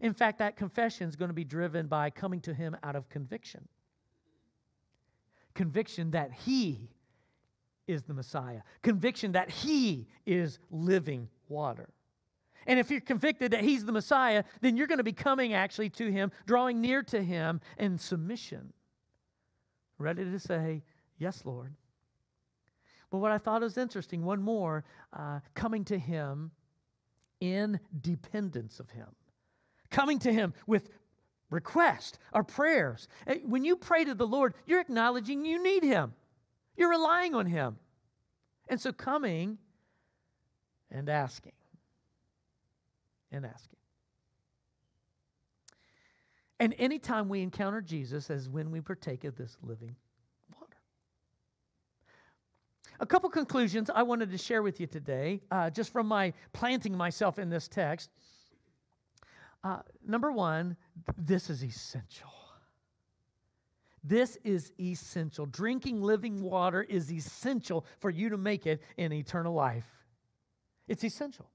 In 0.00 0.14
fact, 0.14 0.40
that 0.40 0.56
confession 0.56 1.08
is 1.08 1.14
going 1.14 1.30
to 1.30 1.32
be 1.32 1.44
driven 1.44 1.86
by 1.86 2.10
coming 2.10 2.40
to 2.40 2.52
him 2.52 2.76
out 2.82 2.96
of 2.96 3.08
conviction 3.08 3.68
conviction 5.54 6.10
that 6.12 6.32
He 6.32 6.90
is 7.86 8.02
the 8.04 8.14
Messiah, 8.14 8.62
conviction 8.82 9.32
that 9.32 9.50
He 9.50 10.06
is 10.26 10.58
living 10.70 11.28
water. 11.48 11.88
And 12.66 12.78
if 12.78 12.90
you're 12.90 13.00
convicted 13.00 13.52
that 13.52 13.64
He's 13.64 13.84
the 13.84 13.92
Messiah, 13.92 14.44
then 14.60 14.76
you're 14.76 14.86
going 14.86 14.98
to 14.98 15.04
be 15.04 15.12
coming 15.12 15.54
actually 15.54 15.90
to 15.90 16.10
Him, 16.10 16.30
drawing 16.46 16.80
near 16.80 17.02
to 17.04 17.22
Him 17.22 17.60
in 17.78 17.98
submission, 17.98 18.72
ready 19.98 20.24
to 20.24 20.38
say, 20.38 20.82
Yes, 21.18 21.42
Lord. 21.44 21.74
But 23.10 23.18
what 23.18 23.30
I 23.30 23.38
thought 23.38 23.60
was 23.60 23.76
interesting, 23.76 24.24
one 24.24 24.42
more, 24.42 24.84
uh, 25.12 25.40
coming 25.54 25.84
to 25.84 25.98
Him 25.98 26.50
in 27.40 27.78
dependence 28.00 28.80
of 28.80 28.88
Him. 28.90 29.06
Coming 29.90 30.18
to 30.20 30.32
Him 30.32 30.54
with 30.66 30.88
request, 31.52 32.18
our 32.32 32.42
prayers. 32.42 33.08
When 33.44 33.64
you 33.64 33.76
pray 33.76 34.04
to 34.04 34.14
the 34.14 34.26
Lord, 34.26 34.54
you're 34.66 34.80
acknowledging 34.80 35.44
you 35.44 35.62
need 35.62 35.82
Him, 35.84 36.14
you're 36.76 36.90
relying 36.90 37.34
on 37.34 37.46
Him. 37.46 37.76
And 38.68 38.80
so 38.80 38.92
coming 38.92 39.58
and 40.90 41.08
asking 41.08 41.52
and 43.30 43.44
asking. 43.44 43.78
And 46.60 46.74
anytime 46.78 47.28
we 47.28 47.42
encounter 47.42 47.80
Jesus 47.80 48.30
as 48.30 48.48
when 48.48 48.70
we 48.70 48.80
partake 48.80 49.24
of 49.24 49.36
this 49.36 49.56
living 49.62 49.96
water. 50.54 50.76
A 53.00 53.06
couple 53.06 53.28
conclusions 53.30 53.90
I 53.92 54.04
wanted 54.04 54.30
to 54.30 54.38
share 54.38 54.62
with 54.62 54.78
you 54.78 54.86
today, 54.86 55.40
uh, 55.50 55.70
just 55.70 55.92
from 55.92 56.06
my 56.06 56.32
planting 56.52 56.96
myself 56.96 57.40
in 57.40 57.50
this 57.50 57.66
text. 57.66 58.10
Uh, 59.64 59.78
number 60.06 60.32
one, 60.32 60.76
this 61.16 61.48
is 61.48 61.62
essential. 61.62 62.30
This 64.04 64.36
is 64.42 64.72
essential. 64.80 65.46
Drinking 65.46 66.02
living 66.02 66.42
water 66.42 66.82
is 66.82 67.12
essential 67.12 67.86
for 68.00 68.10
you 68.10 68.30
to 68.30 68.36
make 68.36 68.66
it 68.66 68.82
in 68.96 69.12
eternal 69.12 69.54
life. 69.54 69.86
It's 70.88 71.04
essential. 71.04 71.48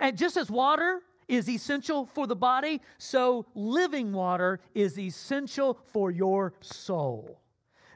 And 0.00 0.16
just 0.16 0.36
as 0.36 0.50
water 0.50 1.00
is 1.28 1.48
essential 1.48 2.06
for 2.06 2.26
the 2.26 2.36
body, 2.36 2.80
so 2.96 3.46
living 3.54 4.12
water 4.12 4.60
is 4.74 4.98
essential 4.98 5.78
for 5.92 6.10
your 6.10 6.54
soul. 6.60 7.40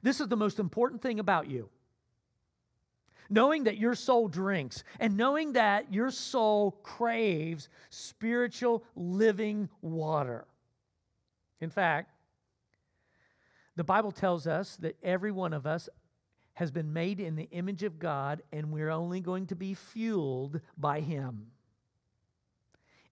This 0.02 0.20
is 0.20 0.28
the 0.28 0.36
most 0.36 0.58
important 0.58 1.00
thing 1.02 1.18
about 1.18 1.48
you 1.48 1.70
knowing 3.30 3.64
that 3.64 3.78
your 3.78 3.94
soul 3.94 4.28
drinks 4.28 4.84
and 5.00 5.16
knowing 5.16 5.52
that 5.52 5.92
your 5.92 6.10
soul 6.10 6.72
craves 6.82 7.68
spiritual 7.90 8.84
living 8.94 9.68
water. 9.82 10.46
In 11.60 11.70
fact, 11.70 12.10
the 13.76 13.84
Bible 13.84 14.12
tells 14.12 14.46
us 14.46 14.76
that 14.76 14.96
every 15.02 15.30
one 15.30 15.52
of 15.52 15.66
us 15.66 15.88
has 16.54 16.70
been 16.70 16.92
made 16.92 17.20
in 17.20 17.36
the 17.36 17.48
image 17.52 17.84
of 17.84 17.98
God 17.98 18.42
and 18.52 18.72
we're 18.72 18.90
only 18.90 19.20
going 19.20 19.46
to 19.46 19.54
be 19.54 19.74
fueled 19.74 20.60
by 20.76 21.00
Him. 21.00 21.46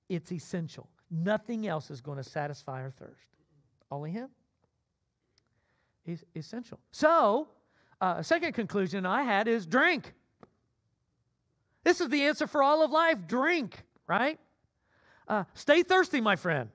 It's 0.08 0.32
essential. 0.32 0.88
Nothing 1.10 1.66
else 1.66 1.90
is 1.90 2.00
going 2.00 2.18
to 2.18 2.24
satisfy 2.24 2.82
our 2.82 2.90
thirst. 2.90 3.26
Only 3.90 4.10
Him. 4.10 4.28
Is 6.04 6.24
essential. 6.34 6.78
So, 6.92 7.48
uh, 8.00 8.22
second 8.22 8.52
conclusion 8.52 9.06
I 9.06 9.22
had 9.22 9.48
is 9.48 9.66
drink. 9.66 10.12
This 11.84 12.00
is 12.00 12.08
the 12.08 12.22
answer 12.24 12.46
for 12.46 12.62
all 12.62 12.84
of 12.84 12.90
life 12.90 13.26
drink, 13.26 13.82
right? 14.06 14.38
Uh, 15.28 15.44
stay 15.54 15.82
thirsty, 15.82 16.20
my 16.20 16.36
friend, 16.36 16.68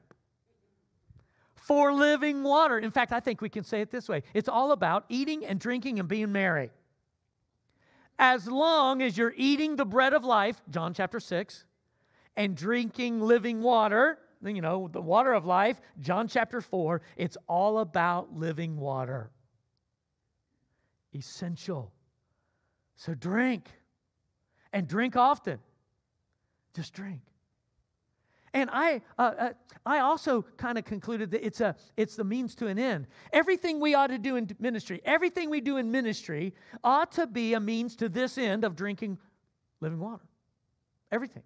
for 1.56 1.94
living 1.94 2.44
water. 2.44 2.80
In 2.80 2.92
fact, 2.92 3.12
I 3.12 3.20
think 3.20 3.42
we 3.42 3.50
can 3.50 3.64
say 3.64 3.82
it 3.82 3.92
this 3.92 4.08
way 4.10 4.24
it's 4.34 4.50
all 4.50 4.72
about 4.72 5.06
eating 5.10 5.46
and 5.46 5.60
drinking 5.60 6.00
and 6.00 6.08
being 6.08 6.32
merry. 6.32 6.72
As 8.18 8.48
long 8.48 9.02
as 9.02 9.18
you're 9.18 9.34
eating 9.36 9.76
the 9.76 9.86
bread 9.86 10.14
of 10.14 10.24
life, 10.24 10.62
John 10.70 10.94
chapter 10.94 11.20
6, 11.20 11.66
and 12.38 12.56
drinking 12.56 13.20
living 13.20 13.62
water, 13.62 14.20
you 14.44 14.62
know, 14.62 14.90
the 14.92 15.02
water 15.02 15.34
of 15.34 15.46
life, 15.46 15.82
John 16.00 16.28
chapter 16.28 16.62
4, 16.62 17.02
it's 17.18 17.38
all 17.48 17.80
about 17.80 18.34
living 18.34 18.78
water 18.78 19.32
essential. 21.14 21.92
So 22.96 23.14
drink 23.14 23.70
and 24.74 24.88
drink 24.88 25.16
often. 25.16 25.60
Just 26.76 26.94
drink. 26.94 27.22
And 28.54 28.70
I, 28.72 29.02
uh, 29.18 29.32
uh, 29.38 29.50
I 29.86 30.00
also 30.00 30.46
kind 30.58 30.78
of 30.78 30.84
concluded 30.84 31.32
that 31.32 31.46
it's, 31.46 31.62
a, 31.62 31.76
it's 31.96 32.16
the 32.16 32.24
means 32.24 32.54
to 32.56 32.68
an 32.68 32.78
end. 32.78 33.08
Everything 33.32 33.80
we 33.80 33.96
ought 33.96 34.08
to 34.08 34.18
do 34.18 34.36
in 34.36 34.50
ministry, 34.60 35.02
everything 35.06 35.50
we 35.50 35.62
do 35.62 35.78
in 35.78 35.90
ministry 35.90 36.54
ought 36.84 37.14
to 37.14 37.28
be 37.28 37.54
a 37.54 37.60
means 37.60 37.96
to 37.98 38.10
this 38.10 38.38
end 38.38 38.66
of 38.66 38.76
drinking 38.76 39.18
living 39.80 40.00
water. 40.00 40.26
Everything. 41.12 41.44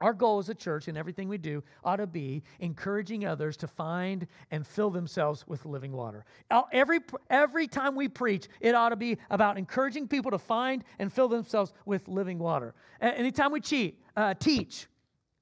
Our 0.00 0.12
goal 0.12 0.38
as 0.38 0.48
a 0.48 0.54
church 0.54 0.88
and 0.88 0.98
everything 0.98 1.28
we 1.28 1.38
do 1.38 1.62
ought 1.82 1.96
to 1.96 2.06
be 2.06 2.42
encouraging 2.60 3.24
others 3.26 3.56
to 3.58 3.66
find 3.66 4.26
and 4.50 4.66
fill 4.66 4.90
themselves 4.90 5.46
with 5.46 5.64
living 5.64 5.92
water. 5.92 6.24
Every, 6.72 7.00
every 7.30 7.66
time 7.66 7.94
we 7.94 8.08
preach, 8.08 8.48
it 8.60 8.74
ought 8.74 8.90
to 8.90 8.96
be 8.96 9.16
about 9.30 9.56
encouraging 9.56 10.06
people 10.08 10.30
to 10.32 10.38
find 10.38 10.84
and 10.98 11.10
fill 11.10 11.28
themselves 11.28 11.72
with 11.86 12.08
living 12.08 12.38
water. 12.38 12.74
Anytime 13.00 13.52
we 13.52 13.60
cheat, 13.60 14.02
uh, 14.16 14.34
teach, 14.34 14.86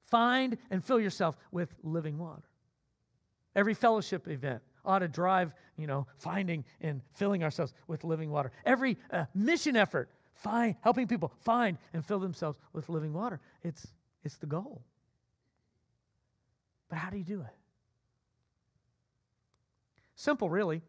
find 0.05 0.57
and 0.71 0.83
fill 0.83 0.99
yourself 0.99 1.35
with 1.51 1.73
living 1.83 2.17
water. 2.17 2.43
Every 3.55 3.73
fellowship 3.73 4.27
event 4.27 4.61
ought 4.85 4.99
to 4.99 5.07
drive, 5.07 5.53
you 5.77 5.87
know, 5.87 6.07
finding 6.17 6.63
and 6.79 7.01
filling 7.13 7.43
ourselves 7.43 7.73
with 7.87 8.03
living 8.03 8.29
water. 8.29 8.51
Every 8.65 8.97
uh, 9.11 9.25
mission 9.33 9.75
effort 9.75 10.09
find, 10.33 10.75
helping 10.81 11.07
people 11.07 11.31
find 11.41 11.77
and 11.93 12.05
fill 12.05 12.19
themselves 12.19 12.57
with 12.73 12.87
living 12.89 13.13
water. 13.13 13.39
It's, 13.63 13.87
it's 14.25 14.37
the 14.37 14.47
goal. 14.47 14.81
But 16.89 16.97
how 16.97 17.09
do 17.09 17.17
you 17.17 17.23
do 17.23 17.41
it? 17.41 17.55
Simple, 20.15 20.49
really. 20.49 20.81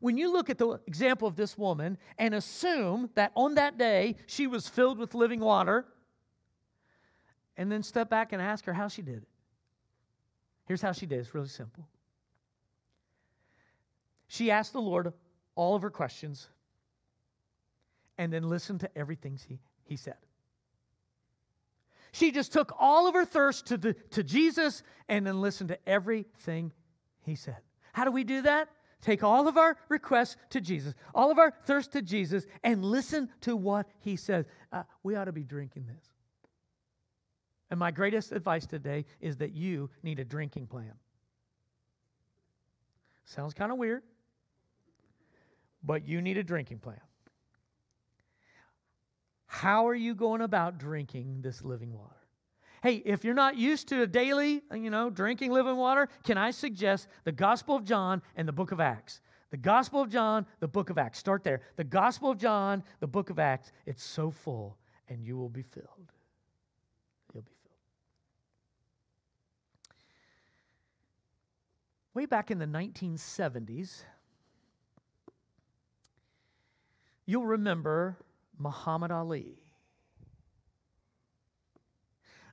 When 0.00 0.16
you 0.16 0.32
look 0.32 0.48
at 0.48 0.58
the 0.58 0.80
example 0.86 1.28
of 1.28 1.36
this 1.36 1.58
woman 1.58 1.98
and 2.18 2.34
assume 2.34 3.10
that 3.14 3.32
on 3.34 3.56
that 3.56 3.76
day 3.76 4.16
she 4.26 4.46
was 4.46 4.68
filled 4.68 4.98
with 4.98 5.14
living 5.14 5.40
water, 5.40 5.84
and 7.56 7.70
then 7.70 7.82
step 7.82 8.08
back 8.08 8.32
and 8.32 8.40
ask 8.40 8.64
her 8.66 8.72
how 8.72 8.86
she 8.86 9.02
did 9.02 9.16
it. 9.16 9.28
Here's 10.66 10.80
how 10.80 10.92
she 10.92 11.06
did 11.06 11.16
it. 11.16 11.20
it's 11.22 11.34
really 11.34 11.48
simple. 11.48 11.88
She 14.28 14.50
asked 14.50 14.72
the 14.72 14.80
Lord 14.80 15.12
all 15.56 15.74
of 15.74 15.82
her 15.82 15.90
questions 15.90 16.48
and 18.16 18.32
then 18.32 18.44
listened 18.44 18.80
to 18.80 18.90
everything 18.96 19.38
he, 19.48 19.58
he 19.82 19.96
said. 19.96 20.16
She 22.12 22.32
just 22.32 22.52
took 22.52 22.72
all 22.78 23.06
of 23.06 23.14
her 23.14 23.24
thirst 23.24 23.66
to, 23.66 23.76
the, 23.76 23.94
to 24.10 24.22
Jesus 24.22 24.82
and 25.08 25.26
then 25.26 25.40
listened 25.40 25.68
to 25.68 25.78
everything 25.88 26.72
he 27.22 27.34
said. 27.34 27.58
How 27.92 28.04
do 28.04 28.10
we 28.10 28.24
do 28.24 28.42
that? 28.42 28.68
Take 29.00 29.22
all 29.22 29.46
of 29.46 29.56
our 29.56 29.76
requests 29.88 30.36
to 30.50 30.60
Jesus, 30.60 30.94
all 31.14 31.30
of 31.30 31.38
our 31.38 31.52
thirst 31.66 31.92
to 31.92 32.02
Jesus, 32.02 32.46
and 32.64 32.84
listen 32.84 33.28
to 33.42 33.54
what 33.54 33.86
he 34.00 34.16
says. 34.16 34.46
Uh, 34.72 34.82
we 35.02 35.14
ought 35.14 35.26
to 35.26 35.32
be 35.32 35.44
drinking 35.44 35.86
this. 35.86 36.04
And 37.70 37.78
my 37.78 37.90
greatest 37.90 38.32
advice 38.32 38.66
today 38.66 39.04
is 39.20 39.36
that 39.36 39.52
you 39.52 39.90
need 40.02 40.18
a 40.18 40.24
drinking 40.24 40.66
plan. 40.66 40.94
Sounds 43.24 43.52
kind 43.52 43.70
of 43.70 43.78
weird, 43.78 44.02
but 45.82 46.08
you 46.08 46.22
need 46.22 46.38
a 46.38 46.42
drinking 46.42 46.78
plan. 46.78 47.00
How 49.48 49.88
are 49.88 49.94
you 49.94 50.14
going 50.14 50.42
about 50.42 50.78
drinking 50.78 51.40
this 51.40 51.64
living 51.64 51.92
water? 51.92 52.14
Hey, 52.82 53.02
if 53.04 53.24
you're 53.24 53.34
not 53.34 53.56
used 53.56 53.88
to 53.88 54.02
a 54.02 54.06
daily, 54.06 54.62
you 54.72 54.90
know, 54.90 55.10
drinking 55.10 55.50
living 55.50 55.76
water, 55.76 56.08
can 56.22 56.38
I 56.38 56.52
suggest 56.52 57.08
the 57.24 57.32
Gospel 57.32 57.74
of 57.74 57.84
John 57.84 58.22
and 58.36 58.46
the 58.46 58.52
book 58.52 58.70
of 58.70 58.78
Acts? 58.78 59.20
The 59.50 59.56
Gospel 59.56 60.02
of 60.02 60.10
John, 60.10 60.46
the 60.60 60.68
book 60.68 60.90
of 60.90 60.98
Acts. 60.98 61.18
Start 61.18 61.42
there. 61.42 61.62
The 61.76 61.84
Gospel 61.84 62.30
of 62.30 62.38
John, 62.38 62.84
the 63.00 63.06
book 63.06 63.30
of 63.30 63.38
Acts. 63.38 63.72
It's 63.86 64.04
so 64.04 64.30
full, 64.30 64.76
and 65.08 65.24
you 65.24 65.36
will 65.36 65.48
be 65.48 65.62
filled. 65.62 66.12
You'll 67.32 67.42
be 67.42 67.54
filled. 67.64 67.78
Way 72.12 72.26
back 72.26 72.50
in 72.50 72.58
the 72.58 72.66
1970s, 72.66 74.02
you'll 77.24 77.46
remember 77.46 78.18
Muhammad 78.58 79.10
Ali. 79.10 79.58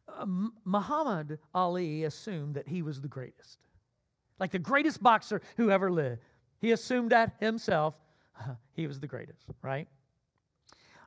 Uh, 0.08 0.26
Muhammad 0.64 1.40
Ali 1.54 2.04
assumed 2.04 2.56
that 2.56 2.68
he 2.68 2.82
was 2.82 3.02
the 3.02 3.08
greatest, 3.08 3.60
like 4.40 4.52
the 4.52 4.60
greatest 4.60 5.02
boxer 5.02 5.42
who 5.58 5.72
ever 5.72 5.92
lived. 5.92 6.22
He 6.60 6.72
assumed 6.72 7.12
that 7.12 7.36
himself. 7.40 7.96
he 8.74 8.88
was 8.88 9.00
the 9.00 9.08
greatest, 9.08 9.46
right? 9.62 9.88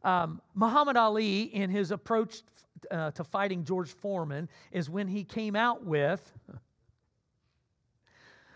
Um, 0.04 0.40
Muhammad 0.54 0.96
Ali, 0.96 1.42
in 1.42 1.70
his 1.70 1.90
approach 1.90 2.42
uh, 2.90 3.10
to 3.12 3.24
fighting 3.24 3.64
George 3.64 3.90
Foreman, 3.90 4.48
is 4.72 4.88
when 4.88 5.08
he 5.08 5.24
came 5.24 5.56
out 5.56 5.84
with 5.84 6.32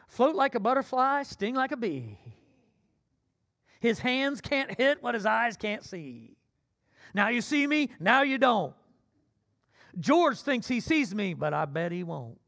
float 0.06 0.34
like 0.34 0.54
a 0.54 0.60
butterfly, 0.60 1.22
sting 1.22 1.54
like 1.54 1.72
a 1.72 1.76
bee. 1.76 2.18
His 3.82 3.98
hands 3.98 4.40
can't 4.40 4.72
hit 4.78 5.02
what 5.02 5.16
his 5.16 5.26
eyes 5.26 5.56
can't 5.56 5.82
see. 5.82 6.36
Now 7.14 7.30
you 7.30 7.40
see 7.40 7.66
me, 7.66 7.90
now 7.98 8.22
you 8.22 8.38
don't. 8.38 8.74
George 9.98 10.38
thinks 10.38 10.68
he 10.68 10.78
sees 10.78 11.12
me, 11.12 11.34
but 11.34 11.52
I 11.52 11.64
bet 11.64 11.90
he 11.90 12.04
won't. 12.04 12.38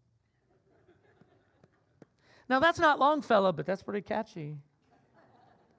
Now 2.48 2.60
that's 2.60 2.78
not 2.78 3.00
Longfellow, 3.00 3.50
but 3.50 3.66
that's 3.66 3.82
pretty 3.82 4.02
catchy. 4.02 4.56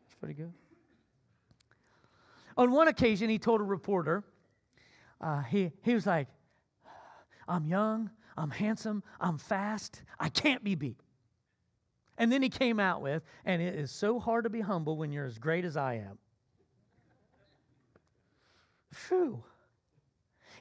It's 0.06 0.15
pretty 0.15 0.34
good. 0.34 0.52
On 2.58 2.70
one 2.72 2.89
occasion, 2.89 3.30
he 3.30 3.39
told 3.39 3.62
a 3.62 3.63
reporter, 3.63 4.26
uh, 5.22 5.41
he, 5.44 5.72
he 5.84 5.94
was 5.94 6.06
like, 6.06 6.28
I'm 7.48 7.65
young, 7.65 8.10
I'm 8.36 8.52
handsome, 8.52 9.04
I'm 9.22 9.38
fast, 9.38 10.02
I 10.20 10.28
can't 10.28 10.65
be 10.65 10.76
beat. 10.76 11.00
And 12.17 12.32
then 12.32 12.41
he 12.41 12.49
came 12.49 12.80
out 12.80 13.01
with, 13.01 13.23
and 13.45 13.62
it 13.62 13.75
is 13.75 13.91
so 13.91 14.19
hard 14.19 14.45
to 14.45 14.49
be 14.49 14.62
humble 14.62 14.97
when 14.97 15.12
you're 15.12 15.25
as 15.25 15.38
great 15.38 15.65
as 15.65 15.75
I 15.75 15.95
am. 15.95 16.17
Phew. 18.91 19.43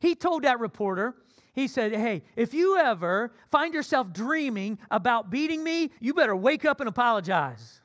He 0.00 0.14
told 0.14 0.42
that 0.42 0.58
reporter, 0.58 1.14
he 1.52 1.68
said, 1.68 1.94
Hey, 1.94 2.22
if 2.34 2.52
you 2.52 2.76
ever 2.76 3.32
find 3.50 3.72
yourself 3.72 4.12
dreaming 4.12 4.78
about 4.90 5.30
beating 5.30 5.62
me, 5.62 5.92
you 6.00 6.12
better 6.12 6.34
wake 6.34 6.64
up 6.64 6.80
and 6.80 6.88
apologize. 6.88 7.80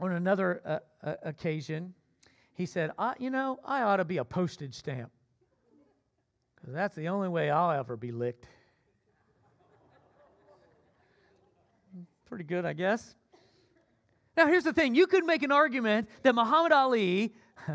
On 0.00 0.12
another 0.12 0.60
uh, 0.64 0.78
uh, 1.06 1.14
occasion, 1.22 1.94
he 2.54 2.66
said, 2.66 2.90
You 3.18 3.30
know, 3.30 3.60
I 3.64 3.82
ought 3.82 3.98
to 3.98 4.04
be 4.04 4.16
a 4.16 4.24
postage 4.24 4.74
stamp 4.74 5.12
because 6.56 6.74
that's 6.74 6.94
the 6.96 7.08
only 7.08 7.28
way 7.28 7.50
I'll 7.50 7.78
ever 7.78 7.96
be 7.96 8.10
licked. 8.10 8.46
Pretty 12.26 12.44
good, 12.44 12.64
I 12.64 12.72
guess. 12.72 13.14
Now, 14.36 14.46
here's 14.46 14.64
the 14.64 14.72
thing 14.72 14.94
you 14.94 15.06
could 15.06 15.24
make 15.24 15.42
an 15.42 15.52
argument 15.52 16.08
that 16.22 16.34
Muhammad 16.34 16.72
Ali 16.72 17.34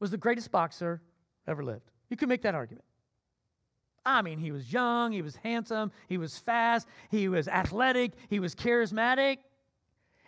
was 0.00 0.10
the 0.10 0.18
greatest 0.18 0.50
boxer 0.50 1.00
ever 1.46 1.62
lived. 1.62 1.90
You 2.10 2.16
could 2.16 2.28
make 2.28 2.42
that 2.42 2.54
argument. 2.54 2.84
I 4.06 4.20
mean, 4.20 4.38
he 4.38 4.52
was 4.52 4.70
young, 4.70 5.12
he 5.12 5.22
was 5.22 5.36
handsome, 5.36 5.90
he 6.08 6.18
was 6.18 6.36
fast, 6.36 6.86
he 7.10 7.28
was 7.28 7.48
athletic, 7.48 8.12
he 8.28 8.38
was 8.38 8.54
charismatic. 8.54 9.38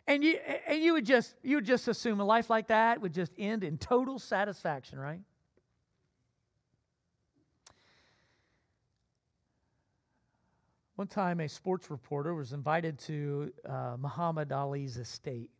And 0.06 0.24
you, 0.24 0.38
and 0.66 0.82
you 0.82 0.94
would 0.94 1.04
just 1.04 1.34
you 1.42 1.56
would 1.56 1.66
just 1.66 1.88
assume 1.88 2.20
a 2.20 2.24
life 2.24 2.48
like 2.48 2.68
that 2.68 3.00
would 3.00 3.12
just 3.12 3.32
end 3.36 3.64
in 3.64 3.76
total 3.76 4.18
satisfaction, 4.18 4.98
right? 4.98 5.20
One 10.96 11.06
time, 11.06 11.40
a 11.40 11.48
sports 11.48 11.90
reporter 11.90 12.34
was 12.34 12.54
invited 12.54 12.98
to 13.00 13.52
uh, 13.68 13.96
Muhammad 13.98 14.50
Ali's 14.50 14.96
estate. 14.96 15.50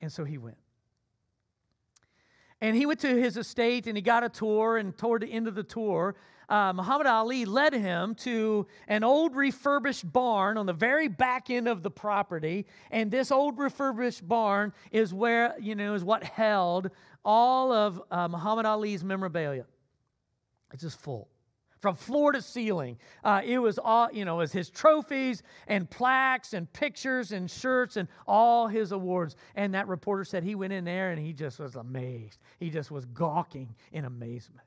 And 0.00 0.10
so 0.10 0.22
he 0.22 0.38
went. 0.38 0.56
And 2.60 2.76
he 2.76 2.86
went 2.86 3.00
to 3.00 3.08
his 3.08 3.36
estate 3.36 3.88
and 3.88 3.96
he 3.96 4.02
got 4.02 4.22
a 4.22 4.28
tour. 4.28 4.76
And 4.76 4.96
toward 4.96 5.22
the 5.22 5.26
end 5.26 5.48
of 5.48 5.56
the 5.56 5.64
tour, 5.64 6.14
uh, 6.48 6.72
Muhammad 6.72 7.08
Ali 7.08 7.44
led 7.44 7.72
him 7.72 8.14
to 8.16 8.68
an 8.86 9.02
old 9.02 9.34
refurbished 9.34 10.10
barn 10.12 10.56
on 10.58 10.66
the 10.66 10.72
very 10.72 11.08
back 11.08 11.50
end 11.50 11.66
of 11.66 11.82
the 11.82 11.90
property. 11.90 12.66
And 12.92 13.10
this 13.10 13.32
old 13.32 13.58
refurbished 13.58 14.26
barn 14.28 14.72
is 14.92 15.12
where, 15.12 15.56
you 15.58 15.74
know, 15.74 15.94
is 15.94 16.04
what 16.04 16.22
held 16.22 16.90
all 17.24 17.72
of 17.72 18.00
uh, 18.12 18.28
Muhammad 18.28 18.64
Ali's 18.64 19.02
memorabilia. 19.02 19.66
It's 20.72 20.82
just 20.82 21.00
full 21.00 21.28
from 21.80 21.94
floor 21.94 22.32
to 22.32 22.42
ceiling. 22.42 22.98
Uh, 23.24 23.40
it 23.44 23.58
was 23.58 23.78
all, 23.78 24.10
you 24.12 24.24
know, 24.24 24.36
it 24.36 24.38
was 24.38 24.52
his 24.52 24.70
trophies 24.70 25.42
and 25.66 25.88
plaques 25.88 26.52
and 26.52 26.72
pictures 26.72 27.32
and 27.32 27.50
shirts 27.50 27.96
and 27.96 28.08
all 28.26 28.66
his 28.68 28.92
awards. 28.92 29.36
And 29.54 29.74
that 29.74 29.88
reporter 29.88 30.24
said 30.24 30.42
he 30.42 30.54
went 30.54 30.72
in 30.72 30.84
there 30.84 31.10
and 31.10 31.24
he 31.24 31.32
just 31.32 31.58
was 31.58 31.76
amazed. 31.76 32.38
He 32.58 32.70
just 32.70 32.90
was 32.90 33.04
gawking 33.06 33.74
in 33.92 34.04
amazement. 34.04 34.66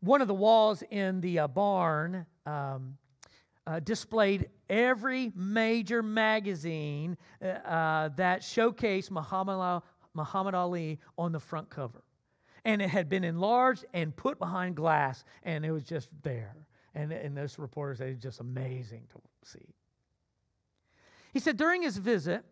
One 0.00 0.22
of 0.22 0.28
the 0.28 0.34
walls 0.34 0.82
in 0.90 1.20
the 1.20 1.40
uh, 1.40 1.48
barn 1.48 2.24
um, 2.46 2.96
uh, 3.66 3.80
displayed 3.80 4.48
every 4.70 5.30
major 5.34 6.02
magazine 6.02 7.18
uh, 7.42 7.48
uh 7.48 8.08
that 8.16 8.40
showcased 8.40 9.10
Muhammad 9.10 10.54
Ali 10.54 10.98
on 11.18 11.32
the 11.32 11.40
front 11.40 11.68
cover 11.68 12.02
and 12.64 12.82
it 12.82 12.90
had 12.90 13.08
been 13.08 13.24
enlarged 13.24 13.84
and 13.92 14.14
put 14.14 14.38
behind 14.38 14.76
glass, 14.76 15.24
and 15.42 15.64
it 15.64 15.72
was 15.72 15.84
just 15.84 16.08
there. 16.22 16.54
And, 16.94 17.12
and 17.12 17.36
those 17.36 17.58
reporters, 17.58 17.98
they 17.98 18.14
just 18.14 18.40
amazing 18.40 19.04
to 19.12 19.20
see. 19.48 19.74
He 21.32 21.38
said 21.38 21.56
during 21.56 21.82
his 21.82 21.96
visit, 21.96 22.44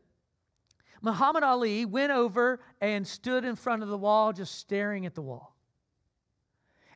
Muhammad 1.02 1.42
Ali 1.42 1.84
went 1.84 2.12
over 2.12 2.60
and 2.80 3.06
stood 3.06 3.44
in 3.44 3.56
front 3.56 3.82
of 3.82 3.88
the 3.88 3.98
wall, 3.98 4.32
just 4.32 4.56
staring 4.56 5.06
at 5.06 5.14
the 5.14 5.22
wall. 5.22 5.56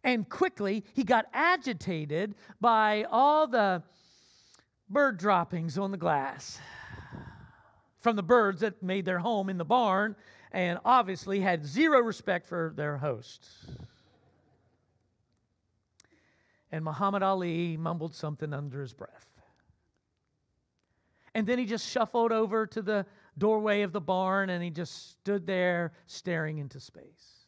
And 0.05 0.29
quickly, 0.29 0.85
he 0.95 1.05
got 1.05 1.27
agitated 1.33 2.35
by 2.61 3.07
all 3.11 3.47
the 3.47 3.83
bird 4.89 5.19
droppings 5.19 5.79
on 5.79 5.91
the 5.91 5.97
glass 5.97 6.61
from 8.03 8.17
the 8.17 8.23
birds 8.23 8.61
that 8.61 8.83
made 8.83 9.05
their 9.05 9.19
home 9.19 9.49
in 9.49 9.57
the 9.57 9.65
barn 9.65 10.17
and 10.51 10.79
obviously 10.85 11.41
had 11.41 11.65
zero 11.65 12.01
respect 12.01 12.47
for 12.47 12.73
their 12.77 12.99
hosts. 12.99 13.67
And 16.71 16.85
Muhammad 16.85 17.23
Ali 17.23 17.77
mumbled 17.77 18.15
something 18.15 18.53
under 18.53 18.81
his 18.81 18.93
breath. 18.93 19.29
And 21.35 21.47
then 21.47 21.59
he 21.59 21.65
just 21.65 21.89
shuffled 21.89 22.33
over 22.33 22.67
to 22.67 22.83
the 22.83 23.07
doorway 23.39 23.83
of 23.83 23.93
the 23.93 24.01
barn 24.01 24.51
and 24.51 24.63
he 24.63 24.71
just 24.71 25.13
stood 25.13 25.47
there 25.47 25.93
staring 26.07 26.59
into 26.59 26.81
space. 26.81 27.47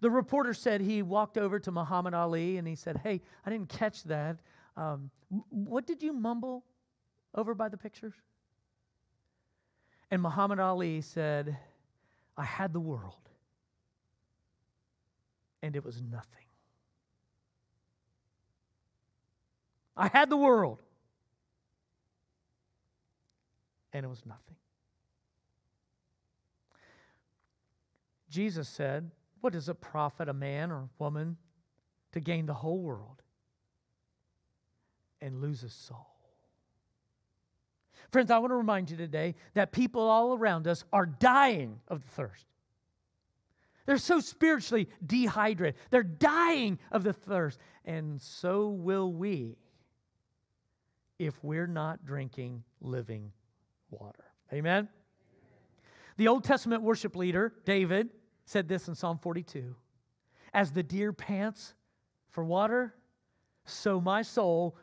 The 0.00 0.10
reporter 0.10 0.54
said 0.54 0.80
he 0.80 1.02
walked 1.02 1.36
over 1.36 1.60
to 1.60 1.70
Muhammad 1.70 2.14
Ali 2.14 2.56
and 2.56 2.66
he 2.66 2.74
said, 2.74 2.96
Hey, 2.96 3.20
I 3.44 3.50
didn't 3.50 3.68
catch 3.68 4.02
that. 4.04 4.38
Um, 4.76 5.10
what 5.50 5.86
did 5.86 6.02
you 6.02 6.12
mumble 6.12 6.64
over 7.34 7.54
by 7.54 7.68
the 7.68 7.76
pictures? 7.76 8.14
And 10.10 10.20
Muhammad 10.22 10.58
Ali 10.58 11.00
said, 11.00 11.56
I 12.36 12.44
had 12.44 12.72
the 12.72 12.80
world, 12.80 13.28
and 15.62 15.76
it 15.76 15.84
was 15.84 16.00
nothing. 16.00 16.26
I 19.96 20.08
had 20.08 20.30
the 20.30 20.36
world, 20.36 20.82
and 23.92 24.04
it 24.04 24.08
was 24.08 24.24
nothing. 24.26 24.56
Jesus 28.30 28.68
said, 28.68 29.10
What 29.40 29.52
does 29.52 29.68
it 29.68 29.80
profit 29.80 30.28
a 30.28 30.32
man 30.32 30.70
or 30.70 30.88
woman 30.98 31.36
to 32.12 32.20
gain 32.20 32.46
the 32.46 32.54
whole 32.54 32.80
world 32.80 33.22
and 35.20 35.40
lose 35.40 35.60
his 35.60 35.72
soul? 35.72 36.19
Friends, 38.10 38.30
I 38.30 38.38
want 38.38 38.50
to 38.50 38.56
remind 38.56 38.90
you 38.90 38.96
today 38.96 39.34
that 39.54 39.72
people 39.72 40.02
all 40.02 40.34
around 40.34 40.66
us 40.66 40.84
are 40.92 41.06
dying 41.06 41.80
of 41.88 42.02
the 42.02 42.08
thirst. 42.08 42.46
They're 43.86 43.98
so 43.98 44.20
spiritually 44.20 44.88
dehydrated. 45.04 45.78
They're 45.90 46.02
dying 46.02 46.78
of 46.92 47.02
the 47.02 47.12
thirst. 47.12 47.58
And 47.84 48.20
so 48.20 48.68
will 48.68 49.12
we 49.12 49.56
if 51.18 51.42
we're 51.42 51.66
not 51.66 52.04
drinking 52.04 52.62
living 52.80 53.32
water. 53.90 54.24
Amen? 54.52 54.88
The 56.16 56.28
Old 56.28 56.44
Testament 56.44 56.82
worship 56.82 57.16
leader, 57.16 57.52
David, 57.64 58.10
said 58.44 58.68
this 58.68 58.88
in 58.88 58.94
Psalm 58.94 59.18
42 59.18 59.74
As 60.52 60.72
the 60.72 60.82
deer 60.82 61.12
pants 61.12 61.74
for 62.30 62.44
water, 62.44 62.94
so 63.64 64.00
my 64.00 64.22
soul 64.22 64.76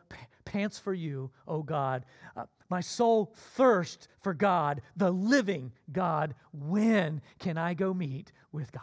pants 0.44 0.78
for 0.78 0.94
you, 0.94 1.30
O 1.46 1.62
God. 1.62 2.04
Uh, 2.36 2.44
my 2.68 2.80
soul 2.80 3.32
thirsts 3.34 4.08
for 4.20 4.34
God, 4.34 4.82
the 4.96 5.10
living 5.10 5.72
God. 5.90 6.34
When 6.52 7.22
can 7.38 7.56
I 7.56 7.74
go 7.74 7.94
meet 7.94 8.32
with 8.52 8.72
God? 8.72 8.82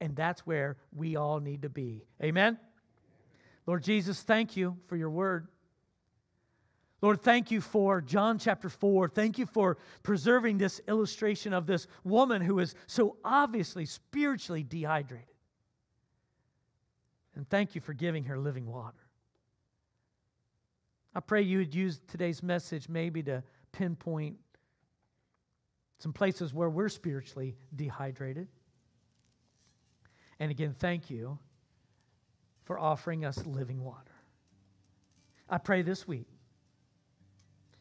And 0.00 0.14
that's 0.14 0.46
where 0.46 0.76
we 0.94 1.16
all 1.16 1.40
need 1.40 1.62
to 1.62 1.68
be. 1.68 2.04
Amen? 2.22 2.58
Lord 3.66 3.82
Jesus, 3.82 4.20
thank 4.22 4.56
you 4.56 4.76
for 4.86 4.96
your 4.96 5.10
word. 5.10 5.48
Lord, 7.02 7.22
thank 7.22 7.50
you 7.50 7.60
for 7.60 8.00
John 8.00 8.38
chapter 8.38 8.68
4. 8.68 9.08
Thank 9.08 9.38
you 9.38 9.46
for 9.46 9.76
preserving 10.02 10.58
this 10.58 10.80
illustration 10.88 11.52
of 11.52 11.66
this 11.66 11.86
woman 12.04 12.42
who 12.42 12.58
is 12.58 12.74
so 12.86 13.16
obviously 13.24 13.86
spiritually 13.86 14.62
dehydrated. 14.62 15.26
And 17.34 17.48
thank 17.48 17.74
you 17.74 17.80
for 17.80 17.92
giving 17.92 18.24
her 18.24 18.38
living 18.38 18.66
water. 18.66 19.05
I 21.16 21.20
pray 21.20 21.40
you 21.40 21.56
would 21.58 21.74
use 21.74 21.98
today's 22.08 22.42
message 22.42 22.90
maybe 22.90 23.22
to 23.22 23.42
pinpoint 23.72 24.36
some 25.98 26.12
places 26.12 26.52
where 26.52 26.68
we're 26.68 26.90
spiritually 26.90 27.56
dehydrated. 27.74 28.48
And 30.38 30.50
again, 30.50 30.74
thank 30.78 31.08
you 31.08 31.38
for 32.64 32.78
offering 32.78 33.24
us 33.24 33.46
living 33.46 33.82
water. 33.82 34.12
I 35.48 35.56
pray 35.56 35.80
this 35.80 36.06
week 36.06 36.28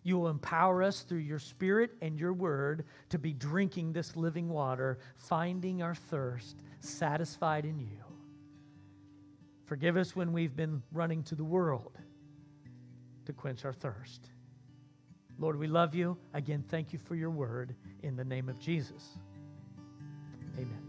you 0.01 0.17
will 0.17 0.29
empower 0.29 0.81
us 0.81 1.01
through 1.01 1.17
your 1.17 1.39
spirit 1.39 1.91
and 2.01 2.17
your 2.17 2.31
word 2.31 2.85
to 3.09 3.19
be 3.19 3.33
drinking 3.33 3.91
this 3.91 4.15
living 4.15 4.47
water, 4.47 4.99
finding 5.15 5.81
our 5.81 5.95
thirst, 5.95 6.55
satisfied 6.79 7.65
in 7.65 7.79
you. 7.79 7.97
Forgive 9.65 9.97
us 9.97 10.15
when 10.15 10.31
we've 10.31 10.55
been 10.55 10.81
running 10.93 11.21
to 11.23 11.35
the 11.35 11.43
world 11.43 11.97
to 13.25 13.33
quench 13.33 13.65
our 13.65 13.73
thirst. 13.73 14.29
Lord, 15.37 15.57
we 15.57 15.67
love 15.67 15.93
you. 15.93 16.17
Again, 16.33 16.63
thank 16.69 16.93
you 16.93 16.99
for 16.99 17.15
your 17.15 17.29
word 17.29 17.75
in 18.03 18.15
the 18.15 18.23
name 18.23 18.47
of 18.49 18.59
Jesus. 18.59 19.17
Amen. 20.57 20.84